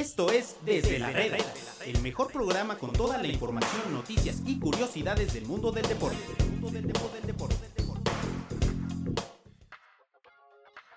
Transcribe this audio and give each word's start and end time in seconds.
Esto 0.00 0.32
es 0.32 0.56
Desde 0.64 0.98
la 0.98 1.10
Reda, 1.10 1.36
el 1.84 2.00
mejor 2.00 2.32
programa 2.32 2.78
con 2.78 2.90
toda 2.90 3.18
la 3.18 3.26
información, 3.26 3.92
noticias 3.92 4.40
y 4.46 4.58
curiosidades 4.58 5.34
del 5.34 5.44
mundo 5.44 5.72
del 5.72 5.86
deporte. 5.86 6.16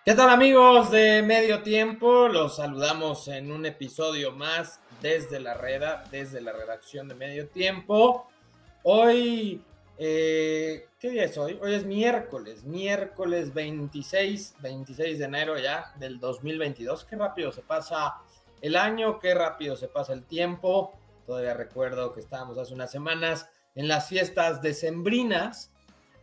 ¿Qué 0.05 0.13
tal 0.13 0.29
amigos 0.29 0.89
de 0.89 1.21
Medio 1.21 1.62
Tiempo? 1.63 2.29
Los 2.29 2.55
saludamos 2.55 3.28
en 3.28 3.52
un 3.52 3.66
episodio 3.66 4.31
más 4.31 4.79
desde 5.01 5.42
la 5.42 5.54
Reda, 5.54 6.06
desde 6.10 6.40
la 6.40 6.54
redacción 6.54 7.10
de 7.10 7.15
Medio 7.15 7.49
Tiempo. 7.49 8.29
Hoy 8.83 9.62
eh, 9.97 10.88
¿Qué 10.97 11.10
día 11.10 11.26
es 11.26 11.38
hoy? 11.38 11.60
Hoy 11.62 11.74
es 11.74 11.85
miércoles, 11.85 12.63
miércoles 12.63 13.54
26, 13.54 14.56
26 14.60 15.20
de 15.20 15.26
enero 15.26 15.60
ya 15.60 15.94
del 15.97 16.20
2022. 16.20 17.05
Qué 17.05 17.16
rápido 17.16 17.52
se 17.52 17.62
pasa 17.62 18.16
el 18.63 18.75
año, 18.75 19.20
qué 19.20 19.35
rápido 19.35 19.75
se 19.75 19.88
pasa 19.88 20.13
el 20.13 20.23
tiempo. 20.26 20.94
Todavía 21.27 21.54
recuerdo 21.54 22.13
que 22.13 22.21
estábamos 22.21 22.58
hace 22.58 22.73
unas 22.73 22.90
semanas 22.90 23.49
en 23.76 23.88
las 23.88 24.08
fiestas 24.08 24.62
decembrinas. 24.62 25.71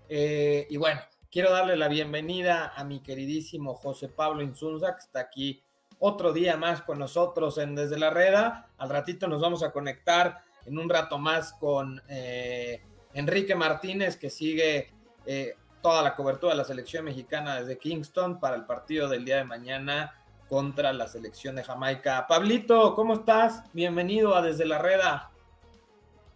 Eh, 0.08 0.66
y 0.70 0.76
bueno, 0.76 1.00
quiero 1.30 1.52
darle 1.52 1.76
la 1.76 1.86
bienvenida 1.86 2.72
a 2.74 2.82
mi 2.82 3.00
queridísimo 3.00 3.74
José 3.74 4.08
Pablo 4.08 4.42
Insunza, 4.42 4.94
que 4.94 5.00
está 5.00 5.20
aquí 5.20 5.62
otro 5.98 6.32
día 6.32 6.56
más 6.56 6.82
con 6.82 6.98
nosotros 6.98 7.58
en 7.58 7.74
Desde 7.74 7.98
la 7.98 8.10
Reda. 8.10 8.70
Al 8.78 8.88
ratito 8.88 9.28
nos 9.28 9.40
vamos 9.40 9.62
a 9.62 9.70
conectar 9.70 10.42
en 10.66 10.78
un 10.78 10.88
rato 10.88 11.18
más 11.18 11.52
con... 11.52 12.02
Eh, 12.08 12.82
Enrique 13.14 13.54
Martínez, 13.54 14.16
que 14.16 14.30
sigue 14.30 14.90
eh, 15.26 15.54
toda 15.82 16.02
la 16.02 16.14
cobertura 16.14 16.52
de 16.52 16.58
la 16.58 16.64
selección 16.64 17.04
mexicana 17.04 17.60
desde 17.60 17.78
Kingston 17.78 18.38
para 18.38 18.56
el 18.56 18.66
partido 18.66 19.08
del 19.08 19.24
día 19.24 19.36
de 19.36 19.44
mañana 19.44 20.14
contra 20.50 20.92
la 20.92 21.06
selección 21.06 21.54
de 21.54 21.62
Jamaica. 21.62 22.26
Pablito, 22.26 22.96
¿cómo 22.96 23.14
estás? 23.14 23.62
Bienvenido 23.72 24.34
a 24.34 24.42
Desde 24.42 24.66
la 24.66 24.78
Reda. 24.78 25.30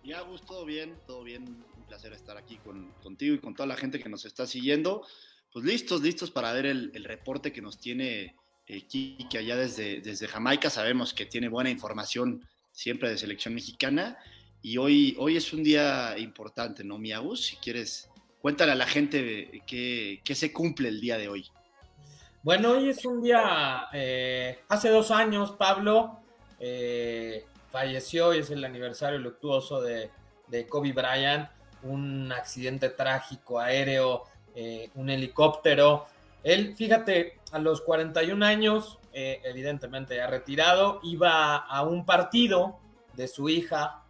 Ya, 0.04 0.20
Gus, 0.20 0.42
todo 0.42 0.64
bien, 0.64 0.94
todo 1.04 1.24
bien. 1.24 1.42
Un 1.76 1.84
placer 1.88 2.12
estar 2.12 2.36
aquí 2.36 2.60
contigo 3.02 3.34
y 3.34 3.40
con 3.40 3.56
toda 3.56 3.66
la 3.66 3.76
gente 3.76 3.98
que 3.98 4.08
nos 4.08 4.24
está 4.24 4.46
siguiendo. 4.46 5.04
Pues 5.52 5.64
listos, 5.64 6.00
listos 6.00 6.30
para 6.30 6.52
ver 6.52 6.64
el, 6.64 7.04
reporte 7.04 7.52
que 7.52 7.60
nos 7.60 7.80
tiene 7.80 8.36
eh, 8.68 8.86
Kiki 8.86 9.36
allá 9.36 9.56
desde, 9.56 10.00
desde 10.00 10.28
Jamaica. 10.28 10.70
Sabemos 10.70 11.12
que 11.12 11.26
tiene 11.26 11.48
buena 11.48 11.70
información 11.70 12.46
siempre 12.70 13.10
de 13.10 13.18
selección 13.18 13.52
mexicana 13.52 14.16
y 14.62 14.78
hoy, 14.78 15.16
hoy 15.18 15.36
es 15.36 15.52
un 15.52 15.64
día 15.64 16.16
importante, 16.18 16.84
¿no, 16.84 16.98
Miagus? 16.98 17.46
Si 17.46 17.56
quieres, 17.56 18.08
cuéntale 18.40 18.70
a 18.70 18.76
la 18.76 18.86
gente 18.86 19.60
qué, 19.66 20.22
se 20.34 20.52
cumple 20.52 20.88
el 20.88 21.00
día 21.00 21.18
de 21.18 21.28
hoy. 21.28 21.50
Bueno, 22.44 22.72
hoy 22.72 22.90
es 22.90 23.02
un 23.06 23.22
día, 23.22 23.88
eh, 23.94 24.58
hace 24.68 24.90
dos 24.90 25.10
años, 25.10 25.52
Pablo 25.52 26.20
eh, 26.60 27.46
falleció 27.72 28.34
y 28.34 28.40
es 28.40 28.50
el 28.50 28.62
aniversario 28.62 29.18
luctuoso 29.18 29.80
de, 29.80 30.10
Kobe 30.68 30.92
Bryant, 30.92 31.48
un 31.84 32.30
accidente 32.32 32.90
trágico 32.90 33.58
aéreo, 33.58 34.24
eh, 34.54 34.90
un 34.94 35.08
helicóptero. 35.08 36.04
Él, 36.42 36.76
fíjate, 36.76 37.40
a 37.50 37.58
los 37.60 37.80
41 37.80 38.44
años, 38.44 38.98
evidentemente 39.14 40.16
ya 40.16 40.26
retirado, 40.26 41.00
iba 41.02 41.56
a 41.56 41.82
un 41.82 42.04
partido 42.04 42.78
de 43.14 43.26
su 43.26 43.48
hija 43.48 44.02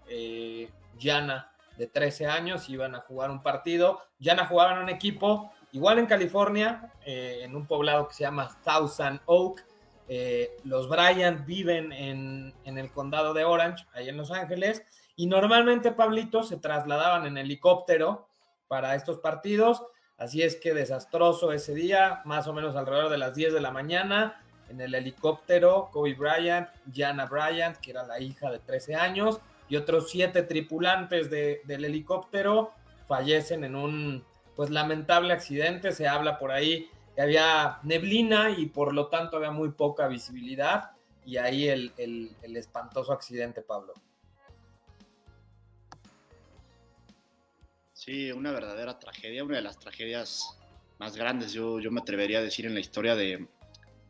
Yana 0.98 1.52
de 1.78 1.86
13 1.86 2.26
años, 2.26 2.68
iban 2.68 2.96
a 2.96 3.00
jugar 3.00 3.30
un 3.30 3.44
partido. 3.44 4.00
Yana 4.18 4.46
jugaba 4.46 4.72
en 4.72 4.78
un 4.78 4.88
equipo, 4.88 5.52
igual 5.74 5.98
en 5.98 6.06
California, 6.06 6.92
eh, 7.04 7.40
en 7.42 7.54
un 7.54 7.66
poblado 7.66 8.08
que 8.08 8.14
se 8.14 8.22
llama 8.22 8.48
Thousand 8.64 9.20
Oak. 9.26 9.66
Eh, 10.08 10.56
los 10.64 10.88
Bryant 10.88 11.44
viven 11.44 11.92
en, 11.92 12.54
en, 12.64 12.78
el 12.78 12.90
condado 12.92 13.34
de 13.34 13.44
Orange, 13.44 13.84
ahí 13.92 14.08
en 14.08 14.16
Los 14.16 14.30
Ángeles, 14.30 14.84
y 15.16 15.26
normalmente, 15.26 15.92
Pablito, 15.92 16.42
se 16.42 16.58
trasladaban 16.58 17.26
en 17.26 17.38
helicóptero 17.38 18.28
para 18.68 18.94
estos 18.94 19.18
partidos. 19.18 19.82
Así 20.16 20.42
es 20.42 20.56
que 20.56 20.74
desastroso 20.74 21.52
ese 21.52 21.74
día, 21.74 22.22
más 22.24 22.46
o 22.46 22.52
menos 22.52 22.76
alrededor 22.76 23.10
de 23.10 23.18
las 23.18 23.34
10 23.34 23.52
de 23.52 23.60
la 23.60 23.72
mañana, 23.72 24.40
en 24.68 24.80
el 24.80 24.94
helicóptero, 24.94 25.88
Kobe 25.92 26.14
Bryant, 26.14 26.68
Jana 26.92 27.26
Bryant, 27.26 27.78
que 27.78 27.90
era 27.90 28.04
la 28.04 28.20
hija 28.20 28.50
de 28.50 28.60
13 28.60 28.94
años, 28.94 29.40
y 29.68 29.76
otros 29.76 30.10
siete 30.10 30.42
tripulantes 30.42 31.30
del 31.30 31.84
helicóptero 31.84 32.72
fallecen 33.08 33.64
en 33.64 33.74
un 33.74 34.24
pues 34.56 34.70
lamentable 34.70 35.32
accidente. 35.32 35.92
Se 35.92 36.06
habla 36.06 36.38
por 36.38 36.52
ahí 36.52 36.88
que 37.14 37.22
había 37.22 37.78
neblina 37.82 38.50
y 38.50 38.66
por 38.66 38.92
lo 38.94 39.08
tanto 39.08 39.36
había 39.36 39.50
muy 39.50 39.70
poca 39.70 40.08
visibilidad 40.08 40.90
y 41.24 41.36
ahí 41.36 41.68
el, 41.68 41.92
espantoso 42.42 43.12
accidente, 43.12 43.62
Pablo. 43.62 43.94
Sí, 47.92 48.30
una 48.32 48.52
verdadera 48.52 48.98
tragedia, 48.98 49.44
una 49.44 49.56
de 49.56 49.62
las 49.62 49.78
tragedias 49.78 50.58
más 50.98 51.16
grandes, 51.16 51.52
yo, 51.52 51.80
yo 51.80 51.90
me 51.90 52.00
atrevería 52.00 52.38
a 52.38 52.42
decir 52.42 52.66
en 52.66 52.74
la 52.74 52.80
historia 52.80 53.16
de, 53.16 53.48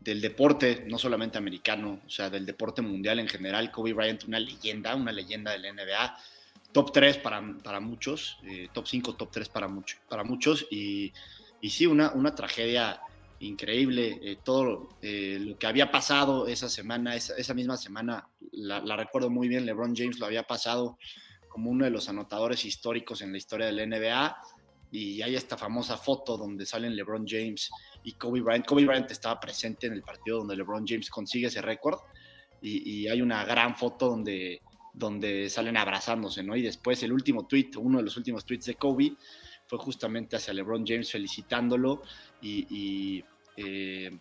del 0.04 0.20
deporte, 0.20 0.84
no 0.86 0.98
solamente 0.98 1.38
americano, 1.38 2.00
o 2.04 2.10
sea, 2.10 2.28
del 2.28 2.44
deporte 2.44 2.82
mundial 2.82 3.18
en 3.20 3.28
general. 3.28 3.70
Kobe 3.70 3.92
Bryant, 3.92 4.24
una 4.24 4.38
leyenda, 4.38 4.94
una 4.94 5.12
leyenda 5.12 5.52
del 5.52 5.62
NBA. 5.74 6.16
Top 6.74 6.90
3 6.90 7.18
para, 7.18 7.40
para 7.62 7.78
muchos, 7.78 8.38
eh, 8.42 8.66
top 8.72 8.88
5, 8.88 9.14
top 9.14 9.30
3 9.30 9.48
para, 9.48 9.68
mucho, 9.68 9.96
para 10.08 10.24
muchos. 10.24 10.66
Y, 10.72 11.12
y 11.60 11.70
sí, 11.70 11.86
una, 11.86 12.10
una 12.14 12.34
tragedia 12.34 13.00
increíble. 13.38 14.18
Eh, 14.20 14.38
todo 14.42 14.88
eh, 15.00 15.38
lo 15.40 15.56
que 15.56 15.68
había 15.68 15.92
pasado 15.92 16.48
esa 16.48 16.68
semana, 16.68 17.14
esa, 17.14 17.36
esa 17.36 17.54
misma 17.54 17.76
semana, 17.76 18.28
la, 18.50 18.80
la, 18.80 18.96
recuerdo 18.96 19.30
muy 19.30 19.46
bien, 19.46 19.64
LeBron 19.64 19.94
James 19.94 20.18
lo 20.18 20.26
había 20.26 20.42
pasado 20.42 20.98
como 21.48 21.70
uno 21.70 21.84
de 21.84 21.92
los 21.92 22.08
anotadores 22.08 22.64
históricos 22.64 23.22
en 23.22 23.30
la 23.30 23.38
historia 23.38 23.66
del 23.66 23.88
NBA. 23.88 24.36
Y 24.90 25.22
hay 25.22 25.36
esta 25.36 25.56
famosa 25.56 25.96
foto 25.96 26.36
donde 26.36 26.66
salen 26.66 26.96
LeBron 26.96 27.24
James 27.24 27.70
y 28.02 28.14
Kobe 28.14 28.40
Bryant. 28.40 28.66
Kobe 28.66 28.84
Bryant 28.84 29.12
estaba 29.12 29.38
presente 29.38 29.86
en 29.86 29.92
el 29.92 30.02
partido 30.02 30.38
donde 30.38 30.56
LeBron 30.56 30.84
James 30.84 31.08
consigue 31.08 31.46
ese 31.46 31.62
récord 31.62 32.00
y, 32.66 33.08
hay 33.08 33.20
una 33.20 33.44
gran 33.44 33.76
foto 33.76 34.08
donde, 34.08 34.62
donde 34.94 35.50
salen 35.50 35.76
abrazándose, 35.76 36.42
¿no? 36.42 36.56
Y 36.56 36.62
después 36.62 37.02
el 37.02 37.12
último 37.12 37.46
tweet, 37.46 37.70
uno 37.76 37.98
de 37.98 38.04
los 38.04 38.16
últimos 38.16 38.46
tweets 38.46 38.66
de 38.66 38.76
Kobe 38.76 39.12
fue 39.66 39.78
justamente 39.78 40.36
hacia 40.36 40.54
LeBron 40.54 40.86
James 40.86 41.10
felicitándolo 41.10 42.02
y, 42.40 43.24
eh, 43.56 44.16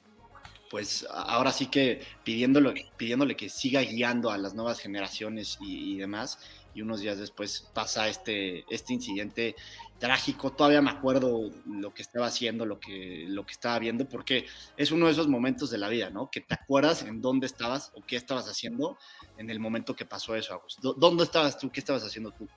pues 0.69 1.05
ahora 1.11 1.51
sí 1.51 1.67
que 1.67 2.01
pidiéndole, 2.23 2.87
pidiéndole 2.97 3.35
que 3.35 3.49
siga 3.49 3.81
guiando 3.81 4.31
a 4.31 4.37
las 4.37 4.55
nuevas 4.55 4.79
generaciones 4.79 5.59
y, 5.61 5.93
y 5.93 5.97
demás 5.97 6.39
y 6.73 6.81
unos 6.81 7.01
días 7.01 7.17
después 7.19 7.69
pasa 7.73 8.07
este, 8.07 8.65
este 8.69 8.93
incidente 8.93 9.55
trágico. 10.03 10.51
Todavía 10.51 10.81
me 10.81 10.91
acuerdo 10.91 11.49
lo 11.65 11.93
que 11.93 12.01
estaba 12.01 12.25
haciendo, 12.25 12.65
lo 12.65 12.77
que, 12.77 13.23
lo 13.29 13.45
que 13.45 13.53
estaba 13.53 13.79
viendo, 13.79 14.03
porque 14.03 14.45
es 14.75 14.91
uno 14.91 15.05
de 15.05 15.13
esos 15.13 15.29
momentos 15.29 15.69
de 15.71 15.77
la 15.77 15.87
vida, 15.87 16.09
¿no? 16.09 16.29
Que 16.29 16.41
te 16.41 16.55
acuerdas 16.55 17.03
en 17.03 17.21
dónde 17.21 17.45
estabas 17.45 17.93
o 17.95 18.01
qué 18.05 18.17
estabas 18.17 18.49
haciendo 18.49 18.97
en 19.37 19.49
el 19.49 19.61
momento 19.61 19.95
que 19.95 20.03
pasó 20.03 20.35
eso. 20.35 20.61
¿Dónde 20.97 21.23
estabas 21.23 21.57
tú? 21.57 21.71
¿Qué 21.71 21.79
estabas 21.79 22.03
haciendo 22.03 22.31
tú? 22.31 22.49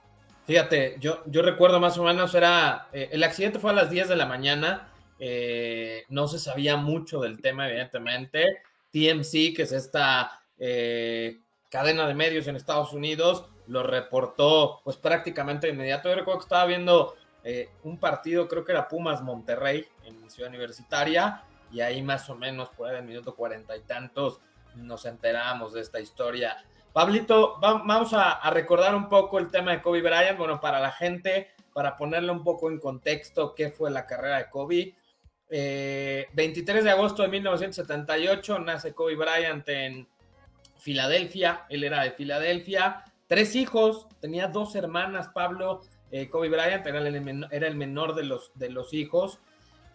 Fíjate, 0.45 0.97
yo, 0.99 1.23
yo 1.27 1.43
recuerdo 1.43 1.79
más 1.79 1.97
o 1.99 2.03
menos, 2.03 2.35
era, 2.35 2.89
eh, 2.93 3.11
el 3.13 3.23
accidente 3.23 3.61
fue 3.61 3.71
a 3.71 3.75
las 3.75 3.91
10 3.91 4.09
de 4.09 4.17
la 4.17 4.27
mañana, 4.27 4.93
eh, 5.21 6.03
no 6.09 6.27
se 6.27 6.41
sabía 6.41 6.77
mucho 6.77 7.21
del 7.21 7.41
tema, 7.41 7.69
evidentemente. 7.69 8.63
TMC, 8.91 9.55
que 9.55 9.63
es 9.63 9.71
esta 9.71 10.41
eh, 10.59 11.39
cadena 11.71 12.09
de 12.09 12.15
medios 12.15 12.49
en 12.49 12.57
Estados 12.57 12.93
Unidos, 12.93 13.45
lo 13.69 13.85
reportó 13.85 14.81
pues 14.83 14.97
prácticamente 14.97 15.69
de 15.69 15.75
inmediato. 15.75 16.09
Yo 16.09 16.17
recuerdo 16.17 16.41
que 16.41 16.45
estaba 16.45 16.67
viendo 16.67 17.15
eh, 17.49 17.71
un 17.85 17.97
partido, 18.01 18.49
creo 18.49 18.65
que 18.65 18.73
era 18.73 18.89
Pumas 18.89 19.23
Monterrey 19.23 19.87
en 20.03 20.29
Ciudad 20.29 20.51
Universitaria, 20.51 21.45
y 21.71 21.81
ahí 21.81 22.03
más 22.03 22.29
o 22.29 22.35
menos 22.35 22.71
por 22.71 22.91
ahí 22.91 22.97
el 22.97 23.05
minuto 23.05 23.37
cuarenta 23.37 23.77
y 23.77 23.83
tantos 23.83 24.41
nos 24.75 25.05
enteramos 25.05 25.73
de 25.73 25.81
esta 25.81 26.01
historia. 26.01 26.57
Pablito, 26.93 27.61
vamos 27.61 28.13
a, 28.15 28.51
recordar 28.51 28.97
un 28.97 29.09
poco 29.09 29.39
el 29.39 29.49
tema 29.49 29.71
de 29.71 29.81
Kobe 29.81 30.03
Bryant, 30.03 30.37
bueno, 30.37 30.61
para 30.61 30.81
la 30.81 30.91
gente, 30.91 31.53
para 31.73 31.97
ponerle 31.97 32.33
un 32.33 32.43
poco 32.43 32.69
en 32.69 32.81
contexto 32.81 33.55
qué 33.55 33.71
fue 33.71 33.93
la 33.93 34.07
carrera 34.07 34.39
de 34.39 34.51
Kobe. 34.51 34.97
23 35.49 35.49
eh, 35.49 36.83
de 36.83 36.91
agosto 36.91 37.23
de 37.23 37.29
1978 37.29 38.59
nace 38.59 38.93
Kobe 38.93 39.15
Bryant 39.15 39.69
en 39.69 40.09
Filadelfia, 40.79 41.65
él 41.69 41.85
era 41.85 42.03
de 42.03 42.11
Filadelfia, 42.11 43.05
tres 43.29 43.55
hijos, 43.55 44.09
tenía 44.21 44.49
dos 44.49 44.75
hermanas, 44.75 45.29
Pablo, 45.29 45.83
eh, 46.11 46.29
Kobe 46.29 46.49
Bryant 46.49 46.87
era 46.87 46.99
el, 47.69 47.77
menor 47.77 48.15
de 48.15 48.25
los, 48.25 48.53
de 48.55 48.71
los 48.71 48.95
hijos. 48.95 49.41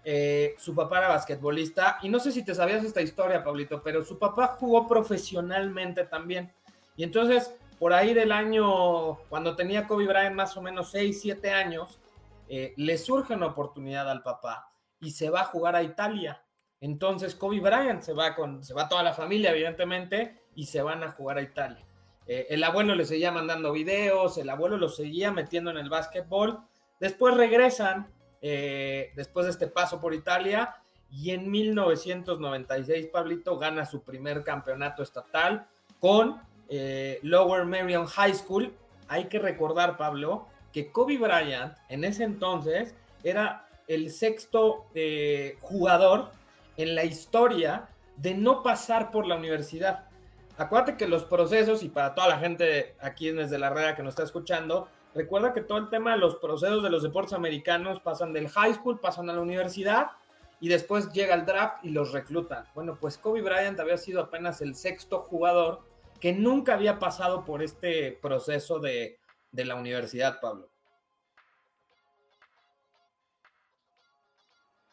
Eh, 0.04 0.56
su 0.58 0.74
papá 0.74 0.98
era 0.98 1.10
basquetbolista 1.10 2.00
y 2.02 2.10
no 2.10 2.20
sé 2.20 2.32
si 2.32 2.44
te 2.44 2.56
sabías 2.56 2.84
esta 2.84 3.02
historia, 3.02 3.44
Pablito, 3.44 3.84
pero 3.84 4.04
su 4.04 4.18
papá 4.18 4.58
jugó 4.60 4.88
profesionalmente 4.88 6.06
también. 6.06 6.52
Y 6.98 7.04
entonces, 7.04 7.54
por 7.80 7.94
ahí 7.94 8.14
del 8.14 8.32
año, 8.32 9.20
cuando 9.30 9.56
tenía 9.56 9.88
Kobe 9.88 10.08
Bryant 10.08 10.36
más 10.36 10.58
o 10.58 10.62
menos 10.62 10.92
6, 10.92 11.22
7 11.22 11.52
años, 11.52 12.00
eh, 12.48 12.74
le 12.78 12.98
surge 12.98 13.34
una 13.34 13.48
oportunidad 13.48 14.10
al 14.10 14.24
papá 14.24 14.74
y 15.00 15.12
se 15.12 15.30
va 15.30 15.42
a 15.42 15.46
jugar 15.46 15.76
a 15.76 15.84
Italia. 15.84 16.44
Entonces 16.80 17.36
Kobe 17.36 17.60
Bryant 17.60 18.02
se 18.02 18.14
va 18.14 18.36
con, 18.36 18.64
se 18.64 18.74
va 18.74 18.90
toda 18.90 19.04
la 19.04 19.14
familia, 19.14 19.52
evidentemente, 19.52 20.42
y 20.56 20.66
se 20.66 20.82
van 20.82 21.04
a 21.04 21.12
jugar 21.12 21.38
a 21.38 21.44
Italia. 21.44 21.86
Eh, 22.28 22.48
el 22.50 22.64
abuelo 22.64 22.96
le 22.96 23.06
seguía 23.06 23.32
mandando 23.32 23.72
videos, 23.72 24.38
el 24.38 24.50
abuelo 24.50 24.78
lo 24.78 24.90
seguía 24.90 25.32
metiendo 25.32 25.72
en 25.72 25.78
el 25.78 25.90
básquetbol. 25.90 26.60
Después 27.00 27.36
regresan, 27.36 28.12
eh, 28.42 29.12
después 29.16 29.46
de 29.46 29.52
este 29.52 29.68
paso 29.68 30.00
por 30.00 30.14
Italia, 30.14 30.76
y 31.10 31.32
en 31.32 31.52
1996 31.52 33.08
Pablito 33.08 33.58
gana 33.58 33.86
su 33.86 34.04
primer 34.04 34.44
campeonato 34.44 35.04
estatal 35.04 35.68
con 36.00 36.42
eh, 36.70 37.20
Lower 37.24 37.66
Merion 37.66 38.06
High 38.06 38.36
School. 38.36 38.74
Hay 39.08 39.26
que 39.26 39.40
recordar, 39.40 39.98
Pablo, 39.98 40.48
que 40.72 40.90
Kobe 40.92 41.18
Bryant 41.18 41.76
en 41.90 42.06
ese 42.06 42.24
entonces 42.24 42.96
era 43.24 43.68
el 43.88 44.10
sexto 44.10 44.86
jugador 45.60 46.32
en 46.78 46.96
la 46.96 47.04
historia 47.04 47.90
de 48.16 48.36
no 48.36 48.64
pasar 48.64 49.12
por 49.12 49.28
la 49.28 49.36
universidad. 49.36 50.06
Acuérdate 50.62 50.96
que 50.96 51.08
los 51.08 51.24
procesos, 51.24 51.82
y 51.82 51.90
para 51.90 52.14
toda 52.14 52.28
la 52.28 52.38
gente 52.38 52.96
aquí 53.00 53.32
desde 53.32 53.58
la 53.58 53.72
red 53.72 53.96
que 53.96 54.04
nos 54.04 54.12
está 54.12 54.24
escuchando, 54.24 54.88
recuerda 55.16 55.54
que 55.54 55.62
todo 55.62 55.80
el 55.80 55.90
tema 55.90 56.12
de 56.12 56.20
los 56.20 56.36
procesos 56.36 56.84
de 56.84 56.92
los 56.92 57.02
deportes 57.02 57.34
americanos 57.34 58.00
pasan 58.00 58.32
del 58.32 58.48
high 58.48 58.76
school, 58.76 59.00
pasan 59.00 59.28
a 59.32 59.34
la 59.34 59.42
universidad 59.42 60.12
y 60.60 60.70
después 60.70 61.12
llega 61.14 61.34
el 61.34 61.48
draft 61.48 61.84
y 61.84 61.90
los 61.90 62.12
reclutan. 62.12 62.68
Bueno, 62.76 62.96
pues 63.02 63.18
Kobe 63.18 63.42
Bryant 63.42 63.80
había 63.80 63.98
sido 63.98 64.22
apenas 64.22 64.62
el 64.62 64.76
sexto 64.76 65.22
jugador 65.22 65.82
que 66.20 66.32
nunca 66.32 66.76
había 66.76 67.00
pasado 67.00 67.44
por 67.44 67.64
este 67.64 68.20
proceso 68.22 68.78
de, 68.78 69.18
de 69.52 69.66
la 69.66 69.74
universidad, 69.74 70.40
Pablo. 70.40 70.70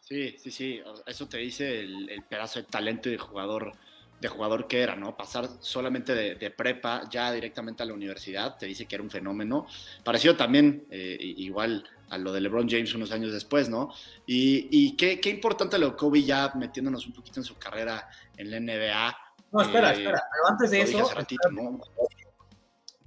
Sí, 0.08 0.34
sí, 0.38 0.50
sí. 0.50 0.82
Eso 1.04 1.28
te 1.28 1.36
dice 1.36 1.80
el, 1.80 2.24
pedazo 2.26 2.60
de 2.60 2.64
talento 2.64 3.10
de 3.10 3.18
jugador, 3.18 3.72
de 4.20 4.28
jugador 4.28 4.66
que 4.66 4.80
era, 4.80 4.96
¿no? 4.96 5.16
Pasar 5.16 5.48
solamente 5.60 6.14
de, 6.14 6.50
prepa 6.50 7.08
ya 7.08 7.32
directamente 7.32 7.82
a 7.82 7.86
la 7.86 7.94
universidad, 7.94 8.56
te 8.56 8.66
dice 8.66 8.86
que 8.86 8.96
era 8.96 9.04
un 9.04 9.10
fenómeno. 9.10 9.66
Parecido 10.04 10.36
también, 10.36 10.86
eh, 10.90 11.16
igual 11.20 11.84
a 12.10 12.18
lo 12.18 12.32
de 12.32 12.40
LeBron 12.40 12.68
James 12.68 12.94
unos 12.94 13.12
años 13.12 13.32
después, 13.32 13.68
¿no? 13.68 13.92
Y, 14.26 14.96
qué, 14.96 15.20
importante 15.30 15.78
lo 15.78 15.90
de 15.90 15.96
Kobe 15.96 16.22
ya 16.22 16.52
metiéndonos 16.54 17.06
un 17.06 17.12
poquito 17.12 17.40
en 17.40 17.44
su 17.44 17.56
carrera 17.56 18.08
en 18.36 18.50
la 18.50 18.60
NBA. 18.60 19.16
No, 19.52 19.62
espera, 19.62 19.90
eh, 19.90 19.98
espera. 19.98 20.22
Pero 20.30 20.48
antes 20.48 20.70
de 20.70 20.80
eso. 20.82 21.10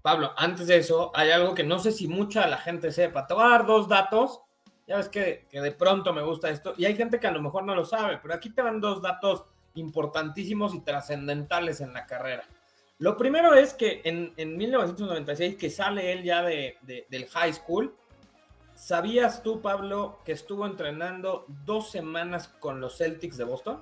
Pablo, 0.01 0.33
antes 0.35 0.65
de 0.65 0.77
eso, 0.77 1.11
hay 1.13 1.29
algo 1.29 1.53
que 1.53 1.63
no 1.63 1.77
sé 1.77 1.91
si 1.91 2.07
mucha 2.07 2.47
la 2.47 2.57
gente 2.57 2.91
sepa. 2.91 3.27
Te 3.27 3.35
voy 3.35 3.45
a 3.45 3.49
dar 3.49 3.65
dos 3.67 3.87
datos 3.87 4.41
ya 4.91 4.97
ves 4.97 5.07
que, 5.07 5.47
de 5.51 5.71
pronto 5.71 6.11
me 6.11 6.21
gusta 6.21 6.49
esto 6.49 6.73
y 6.75 6.83
hay 6.83 6.97
gente 6.97 7.17
que 7.17 7.27
a 7.27 7.31
lo 7.31 7.41
mejor 7.41 7.63
no 7.63 7.73
lo 7.75 7.85
sabe, 7.85 8.19
pero 8.21 8.33
aquí 8.33 8.49
te 8.49 8.61
van 8.61 8.81
dos 8.81 9.01
datos 9.01 9.45
importantísimos 9.75 10.73
y 10.73 10.81
trascendentales 10.81 11.81
en 11.81 11.93
la 11.93 12.05
carrera. 12.05 12.43
Lo 13.01 13.17
primero 13.17 13.55
es 13.55 13.73
que 13.73 14.01
en, 14.03 14.57
1996, 14.57 15.55
que 15.55 15.71
sale 15.71 16.11
él 16.11 16.23
ya 16.23 16.43
de, 16.43 16.77
del 17.09 17.25
high 17.29 17.51
school, 17.51 17.95
¿sabías 18.75 19.41
tú, 19.41 19.59
Pablo, 19.59 20.19
que 20.23 20.33
estuvo 20.33 20.67
entrenando 20.67 21.45
dos 21.65 21.89
semanas 21.89 22.47
con 22.47 22.79
los 22.79 22.97
Celtics 22.97 23.37
de 23.37 23.43
Boston? 23.43 23.81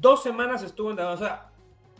Dos 0.00 0.22
semanas 0.22 0.62
estuvo 0.62 0.90
entrenando, 0.90 1.22
o 1.22 1.26
sea, 1.26 1.50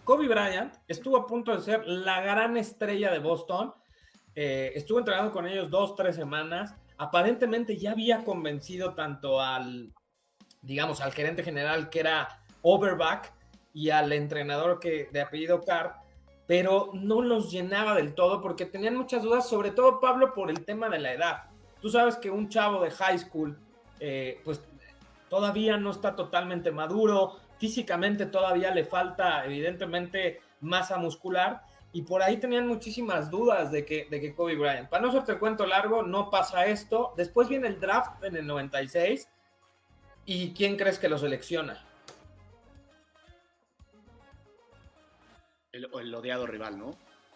Kobe 0.05 0.27
Bryant 0.27 0.75
estuvo 0.89 1.19
a 1.19 1.27
punto 1.27 1.55
de 1.55 1.61
ser 1.61 1.87
la 1.87 2.23
gran 2.23 2.57
estrella 2.57 3.13
de 3.13 3.19
Boston, 3.19 3.75
eh, 4.35 4.73
estuvo 4.75 5.01
entrenando 5.01 5.33
con 5.33 5.47
ellos 5.47 5.69
dos, 5.69 5.97
tres 5.97 6.17
semanas, 6.17 6.75
aparentemente 6.97 7.77
ya 7.77 7.91
había 7.91 8.25
convencido 8.25 8.95
tanto 8.95 9.41
al, 9.41 9.93
digamos, 10.67 11.01
al 11.01 11.13
gerente 11.13 11.43
general 11.43 11.89
que 11.89 12.01
era 12.01 12.41
Overback 12.63 13.33
y 13.73 13.91
al 13.91 14.13
entrenador 14.13 14.81
que, 14.81 15.09
de 15.13 15.21
apellido 15.21 15.63
Carr, 15.63 15.95
pero 16.47 16.91
no 16.93 17.23
los 17.23 17.51
llenaba 17.51 17.95
del 17.95 18.15
todo 18.15 18.43
porque 18.43 18.67
tenían 18.67 18.97
muchas 18.97 19.23
dudas, 19.23 19.49
sobre 19.49 19.71
todo 19.71 20.01
Pablo 20.01 20.35
por 20.35 20.51
el 20.51 20.65
tema 20.65 20.89
de 20.89 20.99
la 20.99 21.13
edad. 21.13 21.45
Tú 21.81 21.89
sabes 21.89 22.17
que 22.17 22.31
un 22.31 22.49
chavo 22.49 22.83
de 22.83 22.91
high 22.91 23.19
school, 23.19 23.59
eh, 24.01 24.41
pues 24.45 24.61
todavía 25.29 25.77
no 25.77 25.91
está 25.91 26.17
totalmente 26.17 26.71
maduro, 26.71 27.37
físicamente 27.59 28.27
todavía 28.27 28.73
le 28.73 28.85
falta 28.85 29.45
evidentemente 29.45 30.41
masa 30.61 30.99
muscular 30.99 31.63
y 31.93 32.03
por 32.03 32.23
ahí 32.23 32.37
tenían 32.37 32.67
muchísimas 32.67 33.31
dudas 33.31 33.73
de 33.73 33.85
que, 33.85 34.07
de 34.11 34.21
que 34.21 34.35
Kobe 34.35 34.57
Bryant. 34.57 34.89
Para 34.89 35.03
no 35.03 35.09
hacerte 35.09 35.33
el 35.33 35.39
cuento 35.39 35.67
largo, 35.67 36.03
no 36.03 36.31
pasa 36.31 36.67
esto. 36.67 37.15
Después 37.17 37.49
viene 37.49 37.69
el 37.69 37.81
draft 37.81 38.23
en 38.23 38.37
el 38.37 38.47
96. 38.47 39.29
¿Y 40.27 40.53
quién 40.53 40.77
crees 40.77 40.99
que 40.99 41.09
lo 41.09 41.19
selecciona? 41.19 41.85
El, 45.73 45.89
el 46.01 46.15
odiado 46.15 46.47
rival, 46.47 46.79
¿no? 46.79 46.91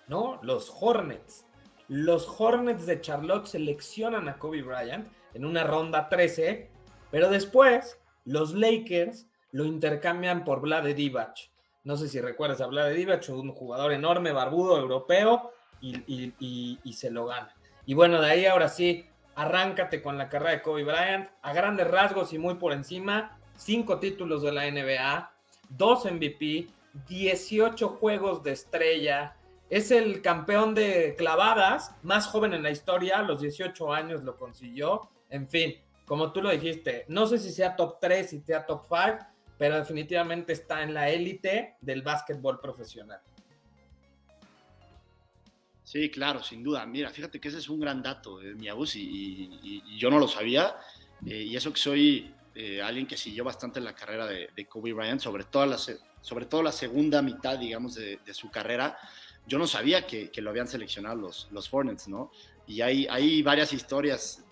No, 0.09 0.41
los 0.43 0.73
Hornets. 0.81 1.47
Los 1.89 2.29
Hornets 2.39 2.87
de 2.87 3.01
Charlotte 3.01 3.47
seleccionan 3.47 4.29
a 4.29 4.39
Kobe 4.39 4.63
Bryant 4.63 5.09
en 5.35 5.45
una 5.45 5.65
ronda 5.65 6.09
13, 6.09 6.69
pero 7.11 7.31
después 7.31 7.99
los 8.25 8.55
Lakers 8.55 9.27
lo 9.53 9.65
intercambian 9.65 10.45
por 10.45 10.61
Vlade 10.61 10.95
Divac. 10.95 11.51
No 11.85 11.97
sé 11.97 12.09
si 12.09 12.21
recuerdas 12.21 12.61
hablar 12.61 12.89
de 12.89 12.95
Divac, 12.95 13.29
un 13.31 13.53
jugador 13.53 13.93
enorme, 13.93 14.33
barbudo, 14.33 14.79
europeo, 14.79 15.53
y, 15.81 16.93
se 16.93 17.11
lo 17.11 17.27
gana. 17.27 17.55
Y 17.87 17.95
bueno, 17.95 18.21
de 18.21 18.31
ahí 18.31 18.47
ahora 18.47 18.69
sí, 18.69 19.07
arráncate 19.35 20.03
con 20.03 20.19
la 20.19 20.29
carrera 20.29 20.53
de 20.53 20.63
Kobe 20.63 20.85
Bryant, 20.85 21.29
a 21.43 21.53
grandes 21.53 21.89
rasgos 21.89 22.33
y 22.33 22.39
muy 22.39 22.55
por 22.55 22.73
encima, 22.73 23.39
cinco 23.57 23.99
títulos 23.99 24.43
de 24.43 24.53
la 24.53 24.71
NBA, 24.71 25.33
dos 25.69 26.05
MVP, 26.05 26.69
18 27.09 27.89
juegos 27.89 28.43
de 28.43 28.53
estrella, 28.53 29.37
es 29.69 29.93
el 29.93 30.21
campeón 30.21 30.75
de 30.75 31.15
clavadas 31.17 31.95
más 32.03 32.27
joven 32.27 32.55
en 32.55 32.63
la 32.63 32.71
historia, 32.71 33.19
a 33.19 33.23
los 33.23 33.41
18 33.41 33.93
años 33.93 34.25
lo 34.25 34.37
consiguió, 34.37 35.09
en 35.31 35.49
fin, 35.49 35.77
como 36.07 36.33
tú 36.33 36.43
lo 36.43 36.51
dijiste, 36.51 37.05
no 37.07 37.27
sé 37.27 37.39
si 37.39 37.53
sea 37.53 37.77
top 37.77 37.99
3, 38.01 38.29
si 38.29 38.41
sea 38.41 38.67
top 38.67 38.85
5, 38.89 39.27
pero 39.57 39.77
definitivamente 39.77 40.53
está 40.53 40.83
en 40.83 40.93
la 40.93 41.09
élite 41.11 41.77
del 41.81 42.03
básquetbol 42.03 42.61
profesional. 42.61 43.21
Sí, 45.91 46.09
claro, 46.09 46.41
sin 46.41 46.63
duda. 46.63 46.87
Mira, 46.87 47.11
fíjate 47.11 47.41
que 47.41 47.49
ese 47.49 47.59
es 47.59 47.69
un 47.69 47.81
gran 47.81 48.01
dato 48.01 48.39
de 48.39 48.55
mi 48.55 48.69
y, 48.69 49.83
y, 49.85 49.99
yo 49.99 50.09
no 50.09 50.21
lo 50.21 50.29
sabía. 50.29 50.77
Eh, 51.27 51.43
y 51.43 51.57
eso 51.57 51.73
que 51.73 51.81
soy 51.81 52.33
eh, 52.55 52.81
alguien 52.81 53.09
que 53.09 53.17
siguió 53.17 53.43
bastante 53.43 53.81
la 53.81 53.93
carrera 53.93 54.25
de, 54.25 54.67
Kobe 54.69 54.93
Bryant, 54.93 55.21
sobre 55.21 55.43
todo, 55.43 55.67
la, 55.67 55.79
sobre 55.79 56.47
todo 56.47 56.63
la 56.63 56.71
segunda 56.71 57.23
mitad, 57.23 57.59
digamos, 57.59 57.97
de, 57.97 58.21
su 58.33 58.53
carrera, 58.53 58.97
yo 59.49 59.59
no 59.59 59.67
sabía 59.67 60.07
que, 60.07 60.31
lo 60.37 60.51
habían 60.51 60.69
seleccionado 60.69 61.17
los, 61.17 61.49
los 61.51 61.75
Hornets, 61.75 62.07
¿no? 62.07 62.31
Y 62.69 62.83
hay, 62.83 63.09
hay 63.11 63.43
varias 63.43 63.73
historias 63.73 64.45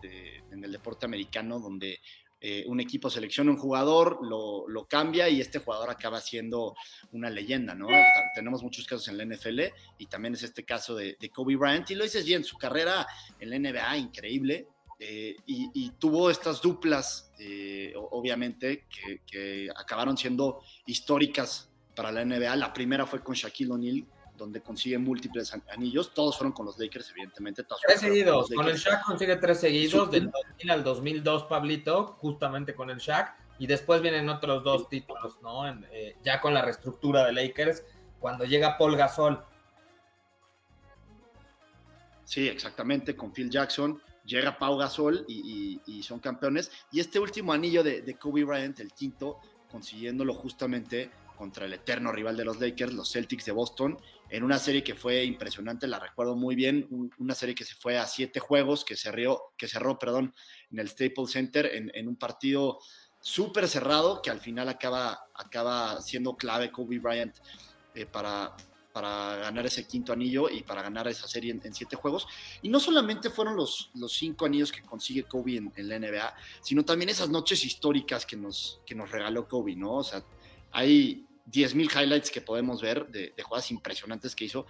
en 0.50 0.64
el 0.64 0.72
deporte 0.72 1.06
americano 1.06 1.60
donde 1.60 2.00
eh, 2.40 2.64
un 2.68 2.78
equipo 2.78 3.10
selecciona 3.10 3.50
un 3.50 3.56
jugador, 3.56 4.20
lo, 4.22 4.86
cambia 4.88 5.28
y 5.28 5.40
este 5.40 5.58
jugador 5.58 5.90
acaba 5.90 6.20
siendo 6.20 6.74
una 7.12 7.28
leyenda, 7.30 7.74
¿no? 7.74 7.88
Tenemos 8.34 8.62
muchos 8.62 8.86
casos 8.86 9.08
en 9.08 9.18
la 9.18 9.24
NFL 9.24 9.60
y 9.98 10.06
también 10.06 10.34
es 10.34 10.44
este 10.44 10.64
caso 10.64 10.94
de, 10.94 11.16
Kobe 11.34 11.56
Bryant 11.56 11.90
y 11.90 11.94
lo 11.96 12.04
dices 12.04 12.24
bien, 12.24 12.44
su 12.44 12.56
carrera 12.56 13.06
en 13.40 13.50
la 13.50 13.58
NBA 13.58 13.98
increíble 13.98 14.68
eh, 15.00 15.36
y, 15.46 15.90
tuvo 15.98 16.30
estas 16.30 16.60
duplas, 16.62 17.32
eh, 17.38 17.92
obviamente, 17.96 18.86
que, 19.26 19.68
acabaron 19.76 20.16
siendo 20.16 20.62
históricas 20.86 21.70
para 21.94 22.12
la 22.12 22.24
NBA. 22.24 22.54
La 22.56 22.72
primera 22.72 23.06
fue 23.06 23.20
con 23.20 23.34
Shaquille 23.34 23.72
O'Neal 23.72 24.06
donde 24.38 24.62
consigue 24.62 24.96
múltiples 24.96 25.52
anillos. 25.70 26.14
Todos 26.14 26.38
fueron 26.38 26.52
con 26.52 26.64
los 26.64 26.78
Lakers, 26.78 27.10
evidentemente. 27.10 27.64
tres 27.86 28.00
seguidos. 28.00 28.48
Con, 28.54 28.68
el 28.68 28.76
Shaq 28.76 29.04
consigue 29.04 29.36
tres 29.36 29.60
seguidos, 29.60 30.10
del 30.10 30.30
2000 30.30 30.70
al 30.70 30.84
2002, 30.84 31.44
Pablito, 31.44 32.06
justamente 32.18 32.74
con 32.74 32.88
el 32.88 32.98
Shaq. 32.98 33.34
Y 33.58 33.66
después 33.66 34.00
vienen 34.00 34.28
otros 34.28 34.62
dos 34.62 34.88
títulos, 34.88 35.38
¿no? 35.42 35.68
Eh, 35.68 36.16
ya 36.22 36.40
con 36.40 36.54
la 36.54 36.62
reestructura 36.62 37.26
de 37.26 37.32
Lakers, 37.32 37.82
cuando 38.20 38.44
llega 38.44 38.78
Paul 38.78 38.96
Gasol. 38.96 39.44
Sí, 42.24 42.46
exactamente, 42.48 43.16
con 43.16 43.32
Phil 43.32 43.50
Jackson. 43.50 44.00
Llega 44.24 44.56
Paul 44.58 44.78
Gasol 44.78 45.24
y, 45.26 46.02
son 46.02 46.20
campeones. 46.20 46.70
Y 46.92 47.00
este 47.00 47.18
último 47.18 47.52
anillo 47.52 47.82
de, 47.82 48.02
de 48.02 48.14
Kobe 48.14 48.44
Bryant, 48.44 48.78
el 48.78 48.92
quinto, 48.92 49.40
consiguiéndolo 49.70 50.34
justamente 50.34 51.10
contra 51.38 51.64
el 51.64 51.72
eterno 51.72 52.10
rival 52.10 52.36
de 52.36 52.44
los 52.44 52.60
Lakers, 52.60 52.92
los 52.92 53.12
Celtics 53.12 53.44
de 53.44 53.52
Boston, 53.52 53.96
en 54.28 54.42
una 54.42 54.58
serie 54.58 54.82
que 54.82 54.94
fue 54.94 55.24
impresionante, 55.24 55.86
la 55.86 56.00
recuerdo 56.00 56.34
muy 56.34 56.56
bien, 56.56 57.10
una 57.18 57.34
serie 57.34 57.54
que 57.54 57.64
se 57.64 57.76
fue 57.76 57.96
a 57.96 58.06
siete 58.06 58.40
juegos, 58.40 58.84
que 58.84 58.96
cerró, 58.96 59.54
que 59.56 59.68
cerró 59.68 59.98
perdón, 59.98 60.34
en 60.70 60.80
el 60.80 60.88
Staples 60.88 61.30
Center, 61.30 61.70
en, 61.72 62.08
un 62.08 62.16
partido 62.16 62.80
súper 63.20 63.68
cerrado, 63.68 64.20
que 64.20 64.30
al 64.30 64.40
final 64.40 64.68
acaba, 64.68 65.28
acaba 65.34 66.02
siendo 66.02 66.36
clave 66.36 66.72
Kobe 66.72 66.98
Bryant 66.98 67.36
eh, 67.94 68.04
para, 68.04 68.54
para, 68.92 69.36
ganar 69.36 69.64
ese 69.64 69.86
quinto 69.86 70.12
anillo 70.12 70.50
y 70.50 70.62
para 70.62 70.82
ganar 70.82 71.06
esa 71.06 71.28
serie 71.28 71.52
en, 71.52 71.74
siete 71.74 71.96
juegos. 71.96 72.26
Y 72.62 72.68
no 72.68 72.80
solamente 72.80 73.30
fueron 73.30 73.56
los, 73.56 73.90
los 73.94 74.12
cinco 74.12 74.44
anillos 74.44 74.72
que 74.72 74.82
consigue 74.82 75.22
Kobe 75.22 75.56
en, 75.56 75.88
la 75.88 75.98
NBA, 75.98 76.34
sino 76.60 76.84
también 76.84 77.08
esas 77.08 77.30
noches 77.30 77.64
históricas 77.64 78.26
que 78.26 78.36
nos, 78.36 78.80
que 78.84 78.94
nos 78.94 79.10
regaló 79.10 79.48
Kobe, 79.48 79.76
¿no? 79.76 79.94
O 79.94 80.04
sea, 80.04 80.22
hay 80.72 81.27
10.000 81.50 81.90
highlights 81.90 82.30
que 82.30 82.40
podemos 82.40 82.82
ver 82.82 83.06
de, 83.08 83.34
jugadas 83.42 83.70
impresionantes 83.70 84.34
que 84.34 84.44
hizo. 84.44 84.66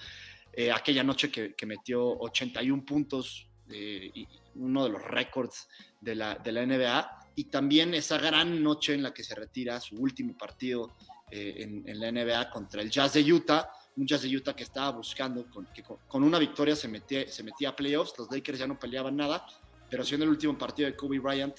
Eh, 0.52 0.72
aquella 0.72 1.04
noche 1.04 1.30
que, 1.30 1.66
metió 1.66 2.04
81 2.18 2.84
puntos, 2.84 3.46
eh, 3.70 4.10
uno 4.54 4.84
de 4.84 4.90
los 4.90 5.02
récords 5.02 5.68
de 6.00 6.14
la, 6.14 6.34
de 6.36 6.52
la 6.52 6.64
NBA, 6.64 7.18
y 7.36 7.44
también 7.44 7.94
esa 7.94 8.18
gran 8.18 8.62
noche 8.62 8.94
en 8.94 9.02
la 9.02 9.14
que 9.14 9.22
se 9.22 9.34
retira 9.34 9.80
su 9.80 9.96
último 9.96 10.36
partido 10.36 10.96
eh, 11.30 11.82
en, 11.86 12.00
la 12.00 12.10
NBA 12.10 12.50
contra 12.50 12.80
el 12.82 12.90
Jazz 12.90 13.12
de 13.12 13.32
Utah, 13.32 13.70
un 13.96 14.06
Jazz 14.06 14.22
de 14.22 14.34
Utah 14.34 14.56
que 14.56 14.64
estaba 14.64 14.90
buscando, 14.90 15.44
con, 15.50 15.66
que 15.66 15.82
con, 15.82 16.22
una 16.22 16.38
victoria 16.38 16.74
se 16.74 16.88
metía, 16.88 17.30
se 17.30 17.42
metía 17.42 17.68
a 17.68 17.76
playoffs, 17.76 18.14
los 18.18 18.30
Lakers 18.30 18.58
ya 18.58 18.66
no 18.66 18.78
peleaban 18.78 19.16
nada, 19.16 19.46
pero 19.90 20.04
siendo 20.04 20.24
el 20.24 20.30
último 20.30 20.56
partido 20.56 20.88
de 20.88 20.96
Kobe 20.96 21.18
Bryant, 21.18 21.54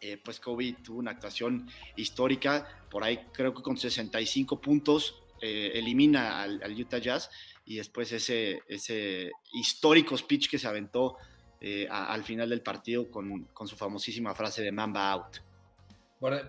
eh, 0.00 0.20
pues 0.22 0.40
Kobe 0.40 0.76
tuvo 0.82 0.98
una 0.98 1.12
actuación 1.12 1.68
histórica, 1.96 2.86
por 2.90 3.04
ahí 3.04 3.26
creo 3.32 3.54
que 3.54 3.62
con 3.62 3.76
65 3.76 4.60
puntos 4.60 5.22
eh, 5.40 5.72
elimina 5.74 6.42
al, 6.42 6.80
Utah 6.80 6.98
Jazz 6.98 7.30
y 7.64 7.76
después 7.76 8.12
ese, 8.12 8.62
ese 8.68 9.30
histórico 9.52 10.16
speech 10.16 10.48
que 10.50 10.58
se 10.58 10.68
aventó 10.68 11.16
al 11.88 12.22
final 12.24 12.50
del 12.50 12.60
partido 12.60 13.10
con, 13.10 13.44
con 13.44 13.66
su 13.66 13.74
famosísima 13.74 14.34
frase 14.34 14.60
de 14.60 14.70
Mamba 14.70 15.10
Out. 15.12 15.38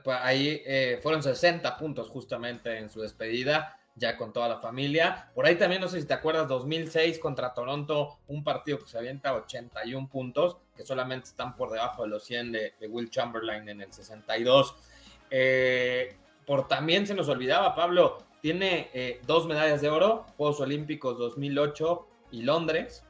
Pues 0.03 0.17
ahí 0.21 0.61
eh, 0.65 0.99
fueron 1.03 1.21
60 1.21 1.75
puntos 1.77 2.07
justamente 2.07 2.77
en 2.77 2.89
su 2.89 3.01
despedida, 3.01 3.77
ya 3.95 4.17
con 4.17 4.33
toda 4.33 4.47
la 4.47 4.59
familia. 4.59 5.31
Por 5.33 5.45
ahí 5.45 5.55
también, 5.55 5.81
no 5.81 5.87
sé 5.87 6.01
si 6.01 6.07
te 6.07 6.13
acuerdas, 6.13 6.47
2006 6.47 7.19
contra 7.19 7.53
Toronto, 7.53 8.19
un 8.27 8.43
partido 8.43 8.79
que 8.79 8.87
se 8.87 8.97
avienta 8.97 9.33
81 9.33 10.09
puntos, 10.09 10.57
que 10.75 10.85
solamente 10.85 11.29
están 11.29 11.55
por 11.55 11.71
debajo 11.71 12.03
de 12.03 12.09
los 12.09 12.23
100 12.23 12.51
de, 12.51 12.73
Will 12.89 13.09
Chamberlain 13.09 13.67
en 13.69 13.81
el 13.81 13.91
62. 13.91 14.75
Eh, 15.31 16.15
por 16.45 16.67
también 16.67 17.07
se 17.07 17.15
nos 17.15 17.29
olvidaba, 17.29 17.73
Pablo, 17.73 18.19
tiene 18.41 18.89
eh, 18.93 19.21
dos 19.25 19.47
medallas 19.47 19.81
de 19.81 19.89
oro, 19.89 20.25
Juegos 20.37 20.59
Olímpicos 20.59 21.17
2008 21.17 22.07
y 22.31 22.41
Londres 22.43 23.03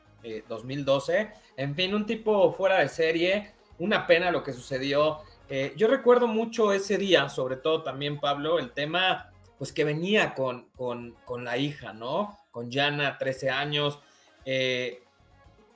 2012. 0.47 1.31
En 1.57 1.75
fin, 1.75 1.93
un 1.93 2.07
tipo 2.07 2.51
fuera 2.51 2.79
de 2.79 2.89
serie. 2.89 3.53
Una 3.77 4.07
pena 4.07 4.31
lo 4.31 4.41
que 4.41 4.53
sucedió 4.53 5.21
eh, 5.47 5.73
yo 5.77 5.87
recuerdo 5.87 6.27
mucho 6.27 6.73
ese 6.73 6.97
día, 6.97 7.29
sobre 7.29 7.57
todo 7.57 7.83
también, 7.83 8.19
Pablo, 8.19 8.57
el 8.57 8.71
tema, 8.71 9.31
pues 9.57 9.71
que 9.71 9.83
venía 9.83 10.33
con, 10.33 10.69
con, 10.75 11.43
la 11.43 11.57
hija, 11.57 11.93
¿no? 11.93 12.39
Con 12.51 12.71
Jana, 12.71 13.17
13 13.17 13.49
años. 13.49 13.99
Eh, 14.45 15.01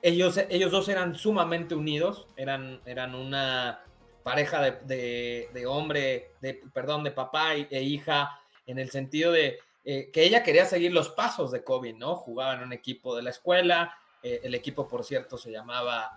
ellos, 0.01 0.39
ellos 0.49 0.71
dos 0.71 0.89
eran 0.89 1.15
sumamente 1.15 1.75
unidos, 1.75 2.27
eran, 2.35 2.81
eran 2.85 3.15
una 3.15 3.83
pareja 4.23 4.61
de, 4.61 5.65
hombre, 5.67 6.31
de, 6.41 6.61
perdón, 6.73 7.03
de 7.03 7.11
papá 7.11 7.55
e 7.55 7.81
hija, 7.81 8.39
en 8.65 8.79
el 8.79 8.91
sentido 8.91 9.31
de 9.31 9.59
eh, 9.85 10.09
que 10.11 10.23
ella 10.23 10.43
quería 10.43 10.65
seguir 10.65 10.93
los 10.93 11.09
pasos 11.09 11.51
de 11.51 11.63
Kobe, 11.63 11.93
¿no? 11.93 12.15
Jugaba 12.15 12.53
en 12.53 12.63
un 12.63 12.73
equipo 12.73 13.15
de 13.15 13.23
la 13.23 13.31
escuela, 13.31 13.97
el 14.21 14.53
equipo, 14.53 14.85
por 14.85 15.05
cierto, 15.05 15.37
se 15.37 15.49
llamaba 15.49 16.11